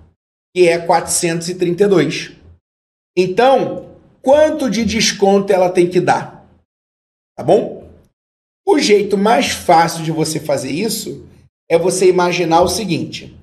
[0.52, 2.32] que é 432.
[3.16, 6.44] Então, quanto de desconto ela tem que dar?
[7.36, 7.88] Tá bom?
[8.66, 11.24] O jeito mais fácil de você fazer isso
[11.70, 13.38] é você imaginar o seguinte: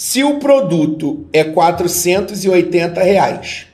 [0.00, 3.66] se o produto é 480 reais,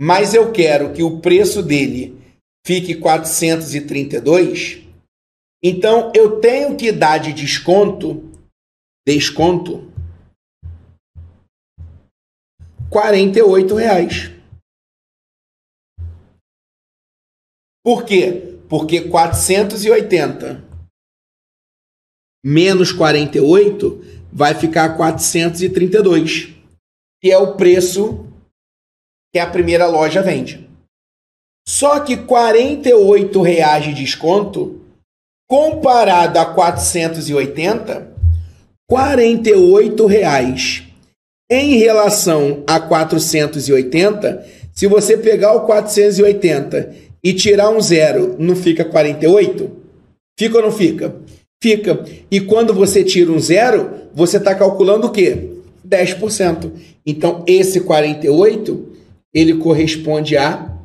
[0.00, 2.16] mas eu quero que o preço dele
[2.64, 4.86] fique 432,
[5.60, 8.30] então eu tenho que dar de desconto,
[9.04, 9.92] desconto,
[12.88, 14.30] 48 reais.
[17.84, 18.60] Por quê?
[18.68, 20.68] Porque 480
[22.44, 26.54] menos 48 vai ficar 432,
[27.20, 28.26] que é o preço
[29.32, 30.68] que a primeira loja vende.
[31.66, 34.80] Só que 48 reais de desconto,
[35.48, 38.16] comparado a 480,
[38.88, 40.82] 48 reais
[41.50, 48.84] em relação a 480, se você pegar o 480 e tirar um zero, não fica
[48.84, 49.70] 48?
[50.38, 51.16] Fica ou não fica?
[51.62, 52.04] Fica.
[52.30, 55.50] E quando você tira um zero, você está calculando o quê?
[55.86, 56.72] 10%.
[57.04, 58.96] Então, esse 48,
[59.34, 60.76] ele corresponde a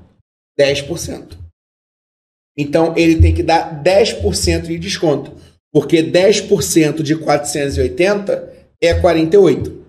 [0.59, 1.37] 10%.
[2.57, 5.33] Então, ele tem que dar 10% de desconto.
[5.71, 9.83] Porque 10% de 480 é 48.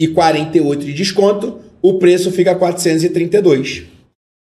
[0.00, 3.84] E 48 de desconto, o preço fica 432.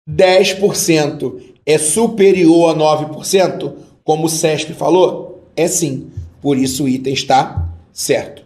[0.09, 5.32] 10% é superior a 9%, como o CESP falou?
[5.55, 6.11] É sim.
[6.41, 8.45] Por isso o item está certo.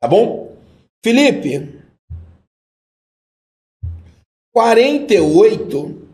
[0.00, 0.56] Tá bom?
[1.04, 1.80] Felipe,
[4.52, 6.08] 48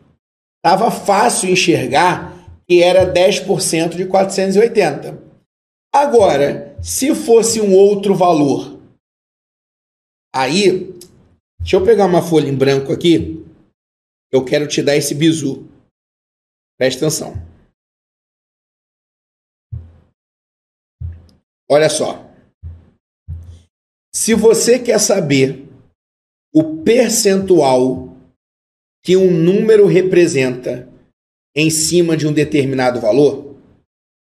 [0.56, 2.30] estava fácil enxergar
[2.66, 5.22] que era 10% de 480.
[5.92, 8.80] Agora, se fosse um outro valor,
[10.34, 10.94] aí,
[11.60, 13.44] deixa eu pegar uma folha em branco aqui.
[14.30, 15.68] Eu quero te dar esse bizu.
[16.78, 17.49] Presta atenção.
[21.70, 22.28] Olha só.
[24.12, 25.68] Se você quer saber
[26.52, 28.16] o percentual
[29.04, 30.88] que um número representa
[31.54, 33.54] em cima de um determinado valor,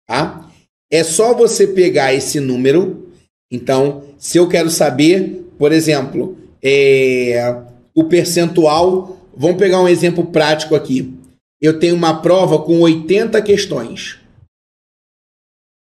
[0.06, 0.48] tá?
[0.90, 3.12] É só você pegar esse número.
[3.50, 7.62] Então, se eu quero saber, por exemplo, é,
[7.94, 11.12] o percentual, vamos pegar um exemplo prático aqui.
[11.60, 14.23] Eu tenho uma prova com 80 questões.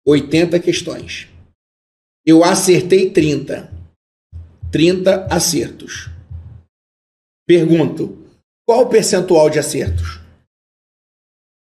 [0.08, 1.28] 80 questões.
[2.26, 3.70] Eu acertei 30.
[4.72, 6.10] 30 acertos.
[7.46, 8.18] Pergunto:
[8.66, 10.22] qual o percentual de acertos?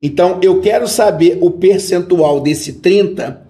[0.01, 3.45] Então, eu quero saber o percentual desse 30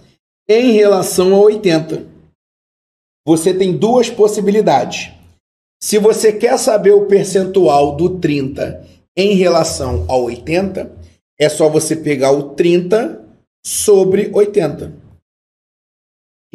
[0.49, 2.07] em relação a 80.
[3.27, 5.13] Você tem duas possibilidades.
[5.83, 8.83] Se você quer saber o percentual do 30
[9.15, 10.91] em relação ao 80,
[11.39, 13.26] é só você pegar o 30
[13.67, 14.93] sobre 80.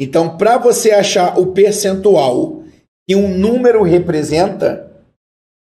[0.00, 2.64] Então, para você achar o percentual
[3.06, 4.90] que um número representa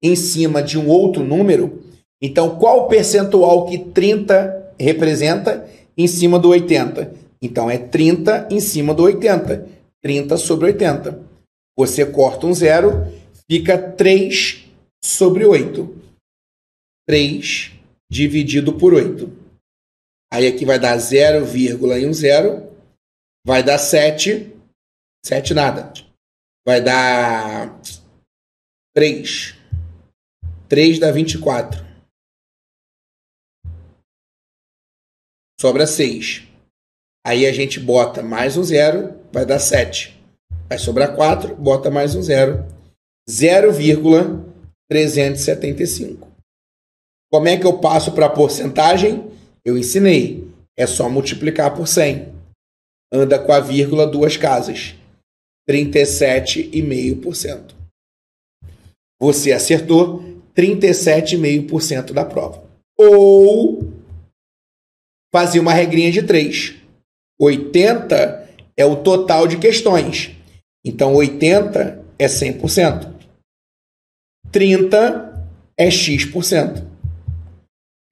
[0.01, 1.83] em cima de um outro número,
[2.21, 7.13] então qual o percentual que 30 representa em cima do 80?
[7.41, 9.67] Então é 30 em cima do 80.
[10.01, 11.19] 30 sobre 80.
[11.77, 13.05] Você corta um zero,
[13.51, 14.63] fica 3
[15.03, 15.93] sobre 8.
[17.05, 17.71] 3
[18.09, 19.42] dividido por 8.
[20.33, 22.67] Aí aqui vai dar 0,10,
[23.45, 24.51] vai dar 7,
[25.23, 25.93] 7 nada.
[26.65, 27.79] Vai dar
[28.95, 29.55] 3.
[30.67, 31.85] 3 dá 24.
[35.61, 36.47] Sobra 6.
[37.23, 40.19] Aí a gente bota mais um zero, vai dar 7.
[40.67, 42.65] Vai sobrar 4, bota mais um zero.
[43.29, 46.27] 0,375.
[47.31, 49.31] Como é que eu passo para a porcentagem?
[49.65, 50.47] Eu ensinei.
[50.77, 52.33] É só multiplicar por 100.
[53.11, 54.95] Anda com a vírgula duas casas.
[55.69, 57.75] 37,5%.
[59.19, 60.23] Você acertou
[60.55, 62.63] 37,5% da prova.
[62.97, 63.93] Ou
[65.33, 66.75] fazia uma regrinha de 3.
[67.39, 70.35] 80 é o total de questões.
[70.85, 73.13] Então 80 é 100%.
[74.51, 75.47] 30
[75.77, 76.92] é x%.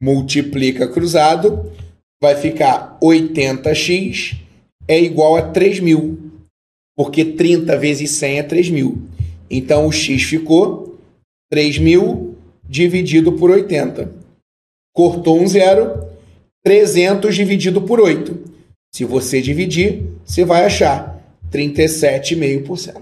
[0.02, 1.72] Multiplica cruzado,
[2.22, 4.42] vai ficar 80x
[4.88, 6.18] é igual a 3.000.
[6.98, 8.98] Porque 30 vezes 100 é 3.000.
[9.50, 11.00] Então o x ficou
[11.54, 12.34] 3.000
[12.68, 14.12] dividido por 80.
[14.94, 16.06] Cortou um zero,
[16.64, 18.52] 300 dividido por 8.
[18.94, 21.22] Se você dividir, você vai achar
[21.52, 23.02] 37,5%.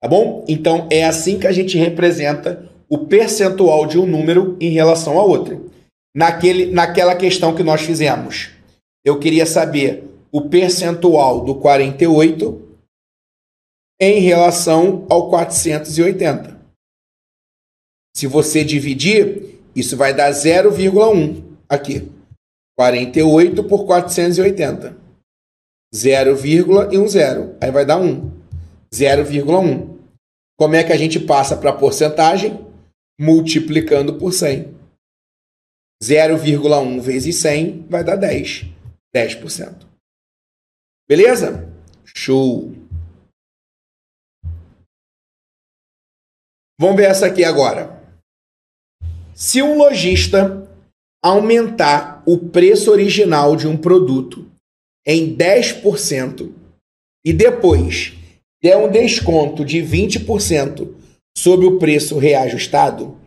[0.00, 0.44] Tá bom?
[0.48, 5.24] Então é assim que a gente representa o percentual de um número em relação a
[5.24, 5.70] outro.
[6.14, 8.50] Naquele, naquela questão que nós fizemos,
[9.04, 12.78] eu queria saber o percentual do 48
[14.00, 16.60] em relação ao 480.
[18.16, 22.10] Se você dividir, isso vai dar 0,1 aqui.
[22.76, 24.96] 48 por 480.
[25.94, 26.46] 0,
[26.92, 27.56] e um zero.
[27.60, 28.30] Aí vai dar 1.
[28.92, 29.98] 0,1.
[30.56, 32.58] Como é que a gente passa para a porcentagem?
[33.20, 34.74] Multiplicando por 100.
[36.02, 38.66] 0,1 vezes 100 vai dar 10.
[39.14, 39.86] 10%.
[41.08, 41.72] Beleza?
[42.04, 42.72] Show!
[46.78, 48.02] Vamos ver essa aqui agora.
[49.34, 50.68] Se um lojista
[51.22, 54.50] aumentar o preço original de um produto
[55.06, 56.52] em 10%
[57.24, 58.14] e depois
[58.62, 60.94] der um desconto de 20%
[61.36, 63.18] sobre o preço reajustado,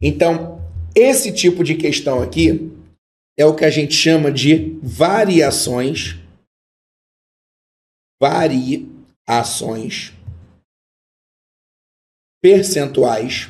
[0.00, 0.51] então
[0.94, 2.70] esse tipo de questão aqui
[3.38, 6.20] é o que a gente chama de variações
[8.22, 10.12] variações
[12.40, 13.48] percentuais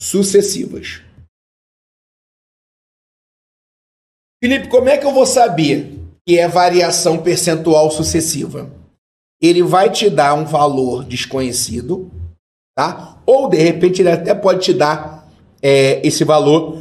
[0.00, 1.02] sucessivas.
[4.42, 8.70] Felipe, como é que eu vou saber que é variação percentual sucessiva?
[9.40, 12.10] Ele vai te dar um valor desconhecido,
[12.76, 13.17] tá?
[13.28, 16.80] Ou de repente ele até pode te dar é, esse valor,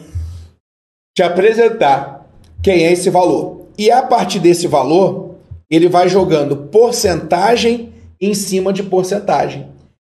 [1.14, 2.26] te apresentar
[2.64, 3.68] quem é esse valor.
[3.78, 5.36] E a partir desse valor,
[5.70, 7.92] ele vai jogando porcentagem
[8.22, 9.68] em cima de porcentagem.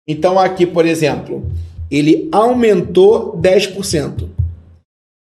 [0.07, 1.51] Então aqui, por exemplo,
[1.89, 4.29] ele aumentou 10%.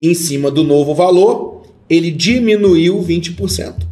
[0.04, 3.88] Em cima do novo valor, ele diminuiu 20%.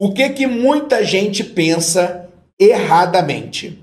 [0.00, 2.28] O que que muita gente pensa
[2.58, 3.81] erradamente?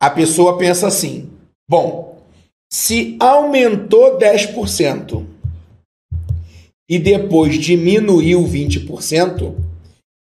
[0.00, 1.30] A pessoa pensa assim:
[1.68, 2.22] bom,
[2.70, 5.24] se aumentou 10%
[6.88, 9.54] e depois diminuiu 20%,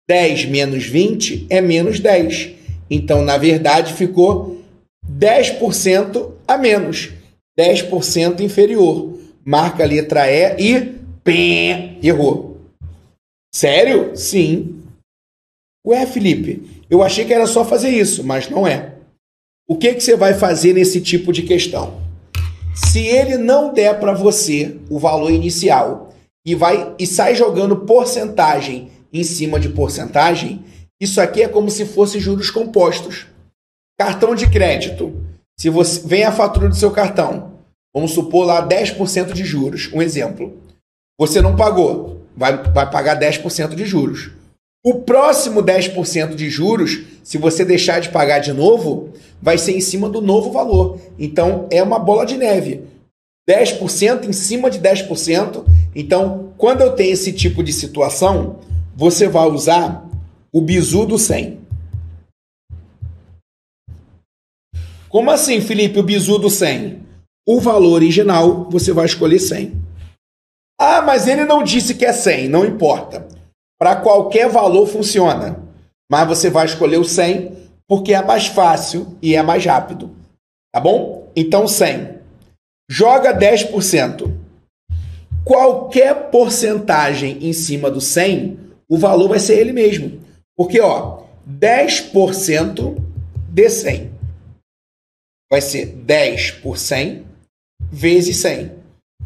[0.08, 2.56] 10 menos 20 é menos 10.
[2.90, 4.62] Então, na verdade, ficou
[5.08, 7.12] 10% a menos,
[7.58, 9.20] 10% inferior.
[9.46, 12.58] Marca a letra E e pé, errou.
[13.54, 14.16] Sério?
[14.16, 14.84] Sim.
[15.86, 18.99] Ué, Felipe, eu achei que era só fazer isso, mas não é.
[19.70, 22.02] O que, que você vai fazer nesse tipo de questão?
[22.74, 26.12] Se ele não der para você o valor inicial
[26.44, 30.66] e vai e sai jogando porcentagem em cima de porcentagem,
[31.00, 33.28] isso aqui é como se fosse juros compostos.
[33.96, 35.24] Cartão de crédito.
[35.56, 37.60] Se você vem a fatura do seu cartão,
[37.94, 40.64] vamos supor lá 10% de juros, um exemplo.
[41.20, 44.32] Você não pagou, vai, vai pagar 10% de juros.
[44.84, 49.82] O próximo 10% de juros, se você deixar de pagar de novo, vai ser em
[49.82, 51.00] cima do novo valor.
[51.18, 52.84] Então é uma bola de neve.
[53.50, 55.66] 10% em cima de 10%.
[55.96, 58.60] Então, quando eu tenho esse tipo de situação,
[58.96, 60.08] você vai usar
[60.52, 61.58] o bizu do 100.
[65.10, 67.00] Como assim, Felipe, o bizu do 100?
[67.48, 69.74] O valor original você vai escolher 100.
[70.80, 73.28] Ah, mas ele não disse que é 100, não importa.
[73.80, 75.64] Para qualquer valor funciona.
[76.12, 77.59] Mas você vai escolher o 100
[77.90, 80.16] porque é mais fácil e é mais rápido.
[80.72, 81.32] Tá bom?
[81.36, 82.20] Então 100.
[82.88, 84.32] Joga 10%.
[85.44, 90.22] Qualquer porcentagem em cima do 100, o valor vai ser ele mesmo.
[90.56, 92.96] Porque, ó, 10%
[93.50, 94.12] de 100
[95.50, 97.26] vai ser 10 por 100
[97.92, 98.72] vezes 100.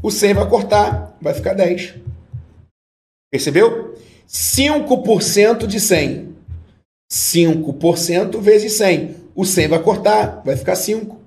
[0.01, 1.95] O 100 vai cortar, vai ficar 10.
[3.30, 3.97] Percebeu?
[4.26, 6.32] 5% de 100.
[7.14, 9.16] 5% vezes 100.
[9.36, 11.22] O 100 vai cortar, vai ficar 5.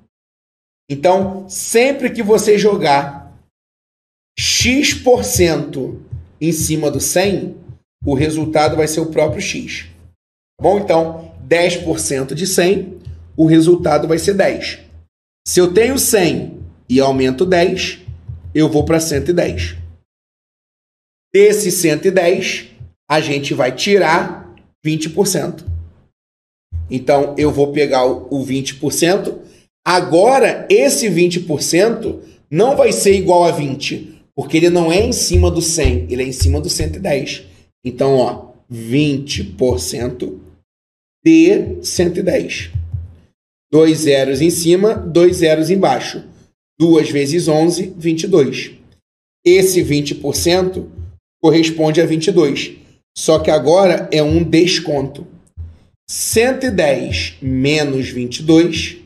[0.90, 3.32] Então, sempre que você jogar
[4.36, 6.00] X%
[6.40, 7.56] em cima do 100,
[8.04, 9.86] o resultado vai ser o próprio X.
[10.58, 10.80] Tá bom?
[10.80, 12.98] Então, 10% de 100,
[13.36, 14.80] o resultado vai ser 10.
[15.46, 18.00] Se eu tenho 100 e aumento 10,
[18.52, 19.76] eu vou para 110.
[21.32, 22.70] Desse 110,
[23.08, 24.52] a gente vai tirar
[24.84, 25.75] 20%.
[26.90, 29.38] Então, eu vou pegar o 20%.
[29.84, 32.18] Agora, esse 20%
[32.50, 36.22] não vai ser igual a 20, porque ele não é em cima do 100, ele
[36.22, 37.44] é em cima do 110.
[37.84, 40.38] Então, ó, 20%
[41.24, 42.70] de 110.
[43.70, 46.24] Dois zeros em cima, dois zeros embaixo.
[46.78, 48.72] 2 vezes 11, 22.
[49.44, 50.86] Esse 20%
[51.42, 52.72] corresponde a 22.
[53.16, 55.26] Só que agora é um desconto.
[56.08, 58.98] 110 menos 22.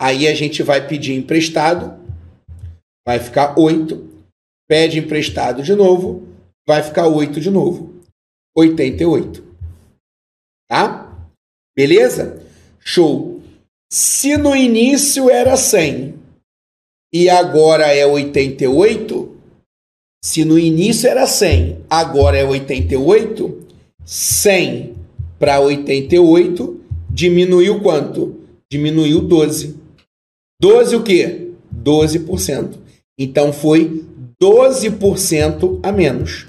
[0.00, 1.98] Aí a gente vai pedir emprestado.
[3.06, 4.08] Vai ficar 8.
[4.68, 6.28] Pede emprestado de novo.
[6.66, 8.02] Vai ficar 8 de novo.
[8.56, 9.44] 88.
[10.68, 11.28] Tá?
[11.76, 12.46] Beleza?
[12.78, 13.42] Show.
[13.92, 16.14] Se no início era 100
[17.12, 19.36] e agora é 88,
[20.24, 23.66] se no início era 100, agora é 88,
[24.04, 24.99] 100
[25.40, 28.36] para 88 diminuiu quanto?
[28.70, 29.74] Diminuiu 12.
[30.60, 31.48] 12 o quê?
[31.74, 32.74] 12%.
[33.18, 34.04] Então foi
[34.40, 36.46] 12% a menos.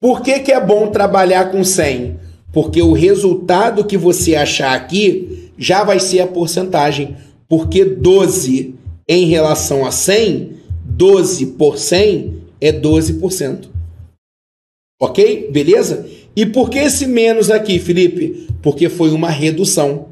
[0.00, 2.16] Por que, que é bom trabalhar com 100?
[2.52, 7.16] Porque o resultado que você achar aqui já vai ser a porcentagem.
[7.48, 8.76] Porque 12
[9.08, 10.52] em relação a 100,
[10.84, 13.68] 12 por 100 é 12%.
[15.00, 15.50] Ok?
[15.50, 16.08] Beleza?
[16.36, 18.48] E por que esse menos aqui, Felipe?
[18.62, 20.08] Porque foi uma redução.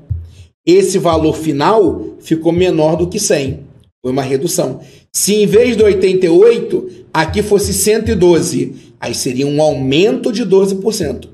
[0.67, 3.61] Esse valor final ficou menor do que 100.
[4.03, 4.81] Foi uma redução.
[5.13, 11.29] Se em vez de 88, aqui fosse 112, aí seria um aumento de 12%.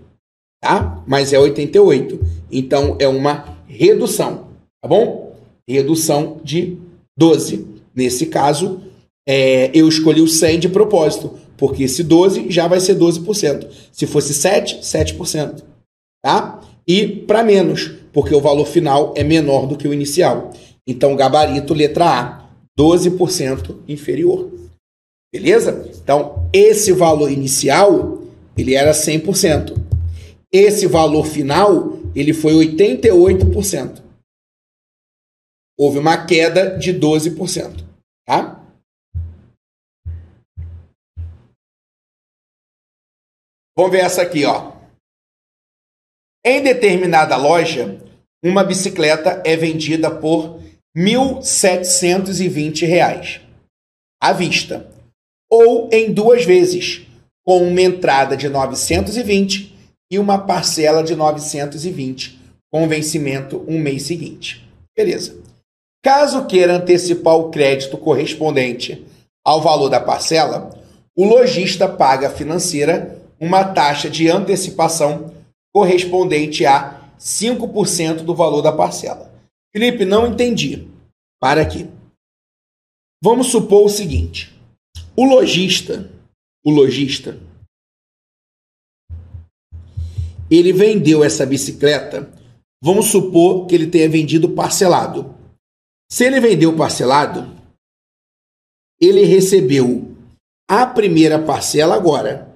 [0.62, 1.02] Tá?
[1.06, 2.20] Mas é 88.
[2.50, 4.48] Então é uma redução.
[4.80, 5.36] Tá bom?
[5.68, 6.76] Redução de
[7.18, 7.66] 12.
[7.94, 8.80] Nesse caso,
[9.26, 13.68] é, eu escolhi o 100 de propósito, porque esse 12 já vai ser 12%.
[13.92, 15.62] Se fosse 7, 7%.
[16.22, 16.60] Tá?
[16.86, 20.52] E para menos, porque o valor final é menor do que o inicial.
[20.86, 22.48] Então, gabarito, letra A,
[22.78, 24.50] 12% inferior.
[25.32, 25.90] Beleza?
[26.02, 28.22] Então, esse valor inicial,
[28.56, 29.76] ele era 100%.
[30.52, 34.04] Esse valor final, ele foi 88%
[35.78, 37.84] houve uma queda de 12%.
[38.26, 38.63] Tá?
[43.76, 44.70] Vamos ver essa aqui, ó.
[46.44, 47.98] Em determinada loja,
[48.44, 50.60] uma bicicleta é vendida por
[50.94, 53.40] R$ 1.720
[54.22, 54.88] à vista,
[55.50, 57.02] ou em duas vezes,
[57.44, 59.74] com uma entrada de 920
[60.10, 62.38] e uma parcela de 920,
[62.70, 64.62] com vencimento um mês seguinte.
[64.96, 65.36] Beleza.
[66.02, 69.04] Caso queira antecipar o crédito correspondente
[69.44, 70.70] ao valor da parcela,
[71.16, 75.34] o lojista paga à financeira uma taxa de antecipação
[75.72, 79.32] correspondente a 5% do valor da parcela.
[79.72, 80.88] Felipe, não entendi.
[81.40, 81.88] Para aqui.
[83.22, 84.54] Vamos supor o seguinte:
[85.16, 86.10] o lojista,
[86.64, 87.40] o lojista,
[90.50, 92.30] ele vendeu essa bicicleta.
[92.82, 95.34] Vamos supor que ele tenha vendido parcelado.
[96.10, 97.50] Se ele vendeu parcelado,
[99.00, 100.14] ele recebeu
[100.68, 102.53] a primeira parcela agora.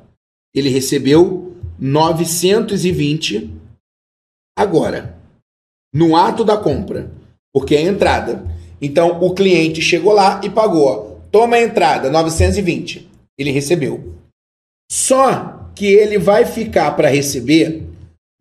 [0.55, 3.51] Ele recebeu 920
[4.57, 5.18] agora,
[5.92, 7.11] no ato da compra,
[7.53, 8.44] porque é a entrada.
[8.80, 11.20] Então o cliente chegou lá e pagou.
[11.30, 13.09] Toma a entrada, 920.
[13.36, 14.14] Ele recebeu.
[14.90, 17.86] Só que ele vai ficar para receber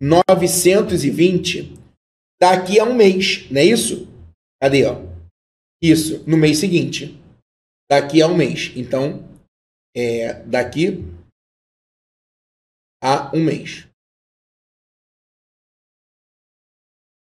[0.00, 1.78] 920
[2.40, 4.08] daqui a um mês, não é isso?
[4.60, 5.00] Cadê, ó?
[5.82, 7.16] Isso, no mês seguinte.
[7.90, 8.72] Daqui a um mês.
[8.74, 9.24] Então,
[9.96, 11.04] é daqui
[13.02, 13.86] a um mês.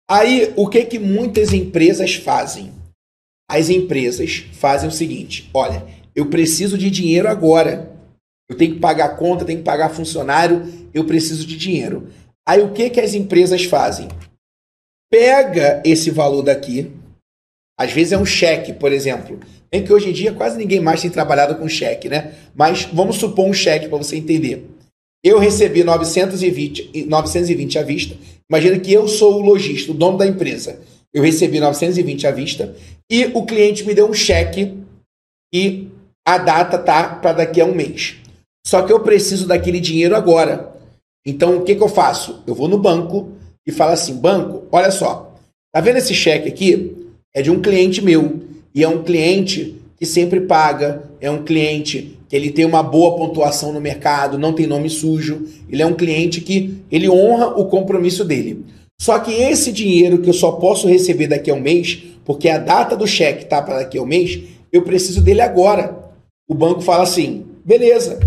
[0.10, 2.74] Aí, o que que muitas empresas fazem?
[3.50, 5.86] As empresas fazem o seguinte: olha,
[6.16, 7.96] eu preciso de dinheiro agora.
[8.50, 12.10] Eu tenho que pagar conta, tenho que pagar funcionário, eu preciso de dinheiro.
[12.48, 14.08] Aí o que que as empresas fazem?
[15.12, 16.92] Pega esse valor daqui,
[17.80, 19.40] às vezes é um cheque, por exemplo.
[19.72, 22.34] Bem que hoje em dia quase ninguém mais tem trabalhado com cheque, né?
[22.56, 24.68] Mas vamos supor um cheque para você entender.
[25.24, 28.16] Eu recebi 920, 920 à vista.
[28.50, 30.80] Imagina que eu sou o lojista, o dono da empresa.
[31.14, 32.76] Eu recebi 920 à vista
[33.12, 34.78] e o cliente me deu um cheque
[35.54, 35.88] e
[36.26, 38.16] a data tá para daqui a um mês.
[38.66, 40.74] Só que eu preciso daquele dinheiro agora.
[41.26, 42.44] Então o que, que eu faço?
[42.46, 43.32] Eu vou no banco
[43.68, 45.36] e falo assim: banco, olha só,
[45.74, 46.96] tá vendo esse cheque aqui?
[47.34, 48.42] É de um cliente meu
[48.74, 53.18] e é um cliente que sempre paga, é um cliente que ele tem uma boa
[53.18, 57.66] pontuação no mercado, não tem nome sujo, ele é um cliente que ele honra o
[57.66, 58.64] compromisso dele.
[59.02, 62.60] Só que esse dinheiro que eu só posso receber daqui a um mês, porque a
[62.60, 65.98] data do cheque está para daqui a um mês, eu preciso dele agora.
[66.48, 68.20] O banco fala assim: beleza,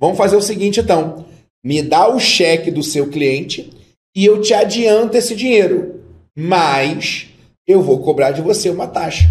[0.00, 1.24] vamos fazer o seguinte então.
[1.64, 3.70] Me dá o cheque do seu cliente
[4.16, 6.00] e eu te adianto esse dinheiro,
[6.36, 7.28] mas
[7.66, 9.30] eu vou cobrar de você uma taxa.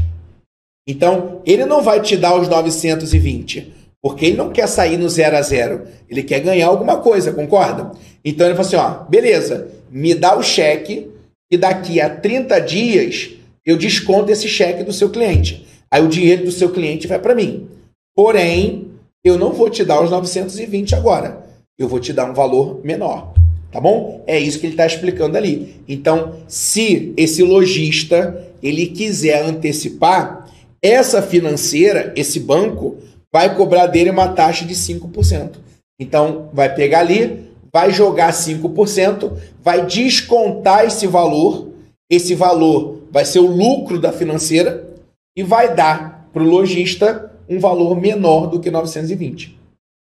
[0.87, 3.72] Então, ele não vai te dar os 920
[4.03, 5.83] porque ele não quer sair no zero a zero.
[6.09, 7.93] Ele quer ganhar alguma coisa, concorda?
[8.23, 11.09] Então ele fala assim: ó, beleza, me dá o cheque
[11.49, 13.31] e daqui a 30 dias
[13.65, 15.65] eu desconto esse cheque do seu cliente.
[15.89, 17.69] Aí o dinheiro do seu cliente vai para mim.
[18.13, 18.89] Porém,
[19.23, 21.45] eu não vou te dar os 920 agora.
[21.79, 23.33] Eu vou te dar um valor menor.
[23.71, 24.21] Tá bom?
[24.27, 25.77] É isso que ele está explicando ali.
[25.87, 30.47] Então, se esse lojista ele quiser antecipar,
[30.81, 32.97] essa financeira, esse banco,
[33.33, 35.55] vai cobrar dele uma taxa de 5%.
[35.99, 41.69] Então, vai pegar ali, vai jogar 5%, vai descontar esse valor,
[42.09, 44.87] esse valor vai ser o lucro da financeira
[45.35, 49.57] e vai dar para o lojista um valor menor do que 920.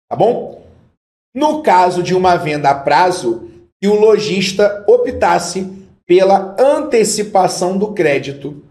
[0.09, 0.65] Tá bom?
[1.35, 3.49] No caso de uma venda a prazo,
[3.81, 5.71] que o lojista optasse
[6.05, 8.63] pela antecipação do crédito,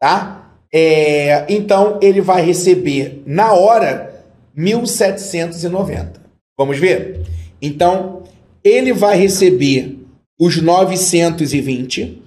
[0.00, 0.41] tá?
[0.74, 4.24] É, então ele vai receber na hora
[4.56, 6.14] 1.790.
[6.56, 7.20] Vamos ver?
[7.60, 8.22] Então
[8.64, 9.98] ele vai receber
[10.40, 12.22] os 920,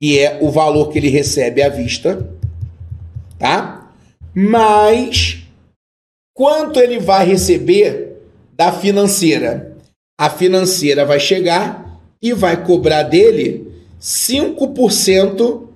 [0.00, 2.28] que é o valor que ele recebe à vista,
[3.38, 3.92] tá?
[4.34, 5.44] Mas
[6.34, 8.16] quanto ele vai receber
[8.56, 9.76] da financeira?
[10.18, 15.68] A financeira vai chegar e vai cobrar dele 5%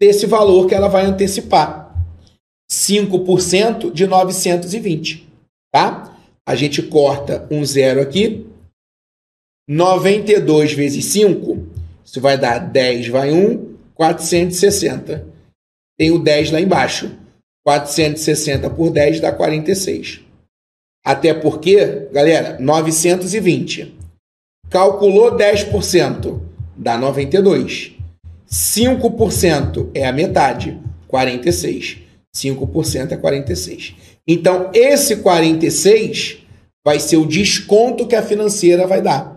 [0.00, 1.94] desse valor que ela vai antecipar.
[2.70, 5.28] 5% de 920,
[5.72, 6.16] tá?
[6.46, 8.46] A gente corta um zero aqui.
[9.68, 11.66] 92 vezes 5,
[12.04, 15.28] isso vai dar 10 vai 1, 460.
[15.98, 17.16] Tem o 10 lá embaixo.
[17.64, 20.22] 460 por 10 dá 46.
[21.04, 23.96] Até porque, galera, 920.
[24.70, 26.40] Calculou 10%,
[26.76, 27.99] dá 92.
[28.50, 31.98] 5% é a metade, 46.
[32.34, 33.94] 5% é 46.
[34.26, 36.38] Então, esse 46
[36.84, 39.36] vai ser o desconto que a financeira vai dar.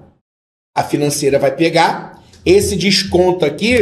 [0.75, 3.77] A financeira vai pegar esse desconto aqui,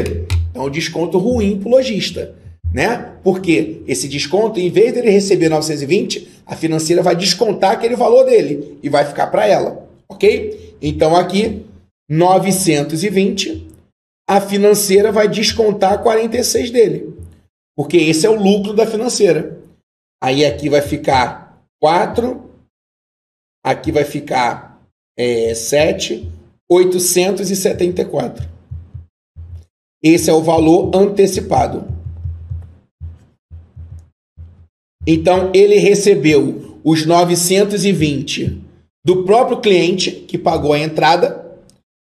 [0.54, 2.36] é um desconto ruim para o lojista,
[2.74, 3.14] né?
[3.24, 8.78] Porque esse desconto, em vez dele receber 920, a financeira vai descontar aquele valor dele
[8.84, 10.76] e vai ficar para ela, ok?
[10.82, 11.62] Então aqui
[12.10, 13.71] 920
[14.28, 17.14] a financeira vai descontar 46 dele.
[17.76, 19.60] Porque esse é o lucro da financeira.
[20.22, 22.50] Aí aqui vai ficar 4,
[23.66, 24.82] aqui vai ficar
[25.18, 26.32] é, 7,
[26.70, 28.48] 874.
[30.04, 31.88] Esse é o valor antecipado.
[35.06, 38.62] Então ele recebeu os 920
[39.04, 41.60] do próprio cliente que pagou a entrada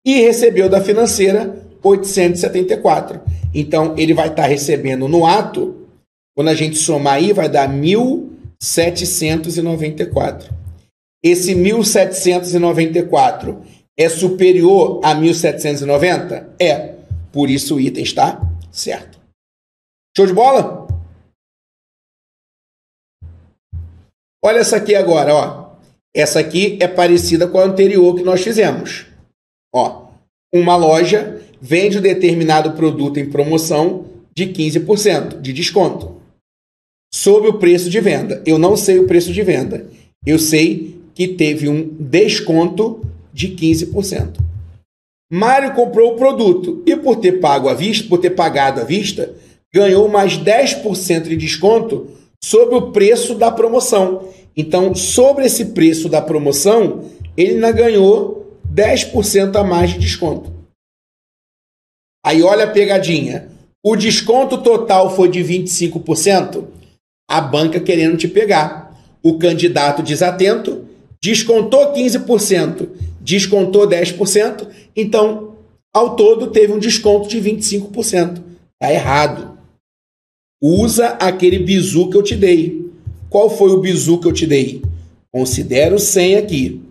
[0.05, 3.21] e recebeu da financeira 874.
[3.53, 5.87] Então, ele vai estar tá recebendo no ato,
[6.35, 10.53] quando a gente somar aí, vai dar 1.794.
[11.23, 13.61] Esse 1.794
[13.97, 16.49] é superior a 1.790?
[16.59, 16.95] É.
[17.31, 19.17] Por isso o item está certo.
[20.15, 20.87] Show de bola?
[24.43, 25.65] Olha essa aqui agora, ó.
[26.15, 29.05] Essa aqui é parecida com a anterior que nós fizemos.
[29.73, 30.07] Ó,
[30.53, 36.15] uma loja vende um determinado produto em promoção de 15% de desconto
[37.13, 38.41] sobre o preço de venda.
[38.45, 39.87] Eu não sei o preço de venda.
[40.25, 43.01] Eu sei que teve um desconto
[43.33, 44.37] de 15%.
[45.31, 49.33] Mário comprou o produto e por ter pago à vista, por ter pagado à vista,
[49.73, 52.07] ganhou mais 10% de desconto
[52.43, 54.29] sobre o preço da promoção.
[54.55, 60.54] Então, sobre esse preço da promoção, ele ainda ganhou 10% a mais de desconto.
[62.25, 63.49] Aí olha a pegadinha.
[63.85, 66.65] O desconto total foi de 25%,
[67.29, 68.99] a banca querendo te pegar.
[69.21, 70.85] O candidato desatento
[71.21, 72.89] descontou 15%,
[73.21, 75.55] descontou 10%, então
[75.93, 78.41] ao todo teve um desconto de 25%.
[78.81, 79.55] Tá errado.
[80.59, 82.89] Usa aquele bizu que eu te dei.
[83.29, 84.81] Qual foi o bizu que eu te dei?
[85.31, 86.81] Considero 100 aqui.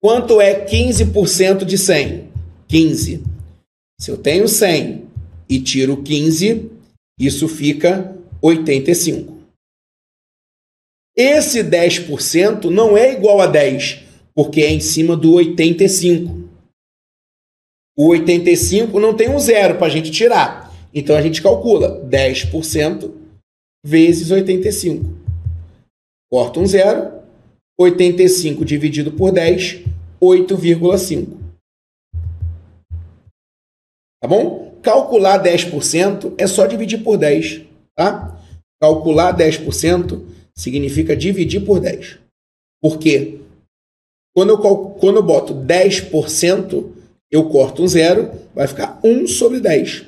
[0.00, 2.28] Quanto é 15% de 100?
[2.68, 3.33] 15.
[4.00, 5.08] Se eu tenho 100
[5.48, 6.70] e tiro 15,
[7.18, 9.34] isso fica 85.
[11.16, 14.02] Esse 10% não é igual a 10,
[14.34, 16.48] porque é em cima do 85.
[17.96, 20.74] O 85 não tem um zero para a gente tirar.
[20.92, 23.12] Então a gente calcula 10%
[23.84, 25.04] vezes 85.
[26.30, 27.22] Corta um zero.
[27.78, 29.82] 85 dividido por 10,
[30.22, 31.43] 8,5.
[34.24, 34.78] Tá bom?
[34.80, 37.60] Calcular 10% é só dividir por 10,
[37.94, 38.40] tá?
[38.80, 40.18] Calcular 10%
[40.56, 42.20] significa dividir por 10.
[42.80, 43.40] Por quê?
[44.34, 44.58] Quando eu,
[44.98, 46.86] quando eu boto 10%,
[47.30, 50.06] eu corto um zero, vai ficar 1 sobre 10.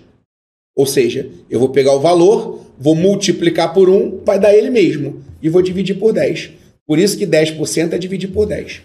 [0.74, 5.22] Ou seja, eu vou pegar o valor, vou multiplicar por 1, vai dar ele mesmo,
[5.42, 6.52] e vou dividir por 10.
[6.86, 8.80] Por isso que 10% é dividir por 10.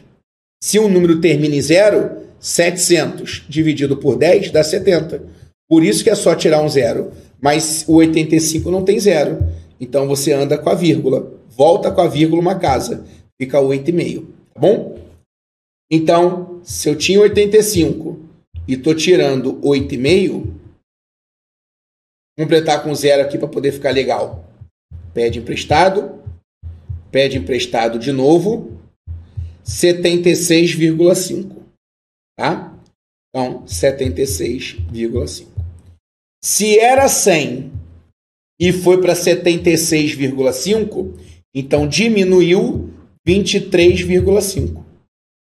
[0.62, 5.24] Se um número termina em zero, 700 dividido por 10 dá 70.
[5.70, 7.12] Por isso que é só tirar um zero.
[7.40, 9.40] Mas o 85 não tem zero.
[9.80, 13.06] Então você anda com a vírgula volta com a vírgula uma casa,
[13.40, 14.98] fica 8,5, tá bom?
[15.92, 18.20] Então, se eu tinha 85
[18.68, 20.54] e estou tirando 8,5,
[22.40, 24.50] completar com zero aqui para poder ficar legal.
[25.14, 26.24] Pede emprestado,
[27.12, 28.80] pede emprestado de novo,
[29.66, 31.58] 76,5,
[32.42, 32.74] tá?
[33.30, 35.46] Então, 76,5.
[36.44, 37.72] Se era 100
[38.60, 41.14] e foi para 76,5,
[41.56, 42.90] então diminuiu
[43.28, 44.84] 23,5.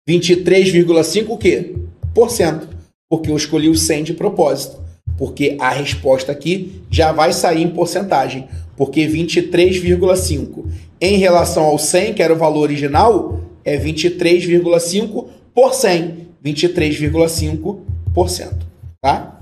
[0.09, 1.74] 23,5 o quê?
[2.14, 2.68] Por cento.
[3.11, 4.85] Porque eu escolhi o 100 de propósito.
[5.16, 8.47] Porque a resposta aqui já vai sair em porcentagem.
[8.76, 10.66] Porque 23,5
[11.01, 16.24] em relação ao 100, que era o valor original, é 23,5 por 100.
[16.45, 18.66] 23,5%.
[19.01, 19.40] Tá?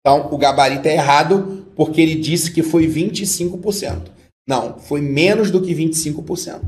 [0.00, 4.10] Então, o gabarito é errado porque ele disse que foi 25%.
[4.48, 6.62] Não, foi menos do que 25%.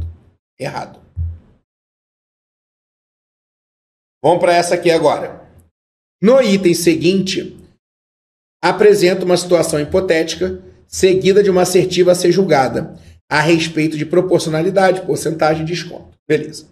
[0.59, 1.01] Errado.
[4.22, 5.49] Vamos para essa aqui agora.
[6.20, 7.57] No item seguinte,
[8.62, 12.99] apresenta uma situação hipotética seguida de uma assertiva a ser julgada
[13.31, 16.18] a respeito de proporcionalidade, porcentagem de desconto.
[16.26, 16.66] Beleza.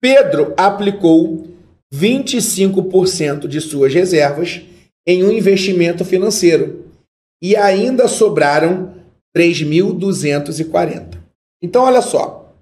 [0.00, 1.48] Pedro aplicou
[1.92, 4.62] 25% de suas reservas
[5.06, 6.86] em um investimento financeiro
[7.42, 8.94] e ainda sobraram
[9.36, 11.18] 3.240.
[11.62, 12.54] Então, olha só.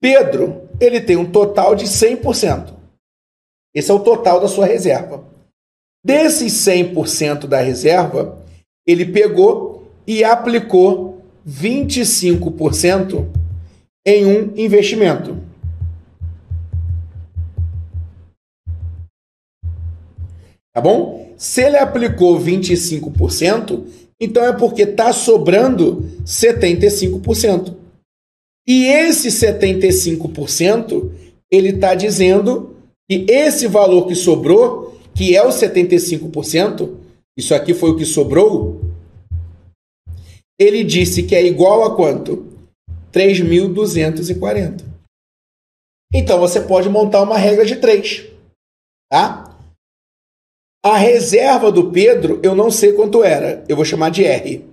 [0.00, 2.74] Pedro, ele tem um total de 100%.
[3.74, 5.24] Esse é o total da sua reserva.
[6.04, 8.42] Desses 100% da reserva,
[8.86, 13.28] ele pegou e aplicou 25%
[14.06, 15.49] em um investimento.
[20.72, 21.34] Tá bom?
[21.36, 23.84] Se ele aplicou 25%,
[24.20, 27.76] então é porque está sobrando 75%.
[28.68, 31.10] E esse 75%,
[31.50, 32.76] ele está dizendo
[33.08, 36.96] que esse valor que sobrou, que é o 75%,
[37.36, 38.82] isso aqui foi o que sobrou,
[40.58, 42.46] ele disse que é igual a quanto?
[43.12, 44.84] 3.240.
[46.12, 48.26] Então você pode montar uma regra de 3,
[49.10, 49.39] tá?
[50.82, 53.62] A reserva do Pedro, eu não sei quanto era.
[53.68, 54.64] Eu vou chamar de R.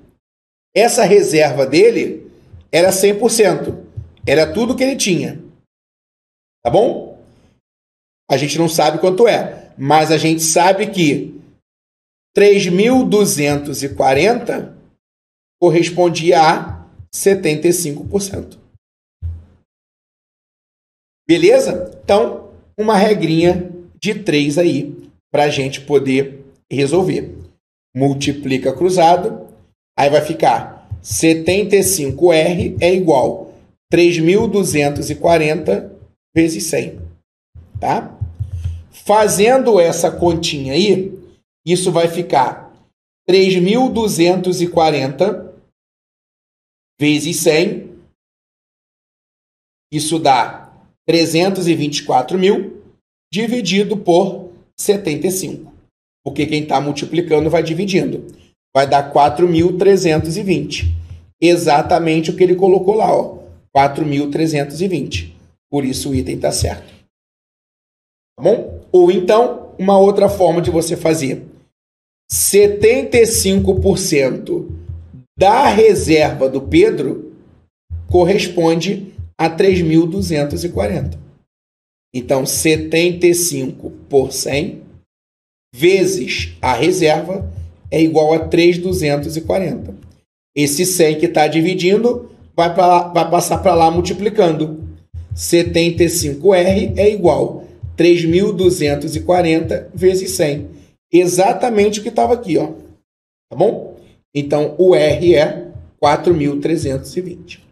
[0.73, 2.31] Essa reserva dele
[2.71, 3.85] era 100%.
[4.25, 5.43] Era tudo que ele tinha.
[6.63, 7.21] Tá bom?
[8.29, 11.37] A gente não sabe quanto é, mas a gente sabe que
[12.37, 14.73] 3.240
[15.61, 18.57] correspondia a 75%.
[21.27, 21.99] Beleza?
[22.03, 24.96] Então, uma regrinha de 3 aí
[25.31, 27.35] para a gente poder resolver.
[27.95, 29.47] Multiplica cruzado,
[29.97, 33.53] aí vai ficar 75R é igual
[33.91, 35.91] 3.240
[36.35, 36.99] vezes 100.
[37.79, 38.15] Tá?
[38.91, 41.17] Fazendo essa continha aí,
[41.65, 42.71] isso vai ficar
[43.29, 45.47] 3.240
[46.99, 47.87] vezes 100.
[49.91, 50.71] Isso dá
[51.05, 52.83] 324 mil
[53.31, 54.46] dividido por
[54.79, 55.71] 75.
[56.23, 58.27] Porque quem está multiplicando vai dividindo.
[58.75, 60.93] Vai dar 4.320.
[61.41, 63.37] Exatamente o que ele colocou lá, ó.
[63.75, 65.31] 4.320.
[65.69, 66.93] Por isso o item está certo.
[68.37, 68.81] Tá bom?
[68.91, 71.45] Ou então, uma outra forma de você fazer.
[72.31, 74.69] 75%
[75.37, 77.33] da reserva do Pedro
[78.09, 81.26] corresponde a 3.240.
[82.17, 84.81] Então, 75 por 100
[85.71, 87.47] vezes a reserva
[87.91, 89.93] é igual a 3.240.
[90.55, 94.83] Esse 100 que está dividindo vai, pra, vai passar para lá multiplicando.
[95.35, 97.65] 75R é igual
[97.95, 100.69] 3.240 vezes 100.
[101.13, 102.71] Exatamente o que estava aqui, ó.
[103.47, 103.95] Tá bom?
[104.33, 105.67] Então, o R é
[106.03, 107.66] 4.320.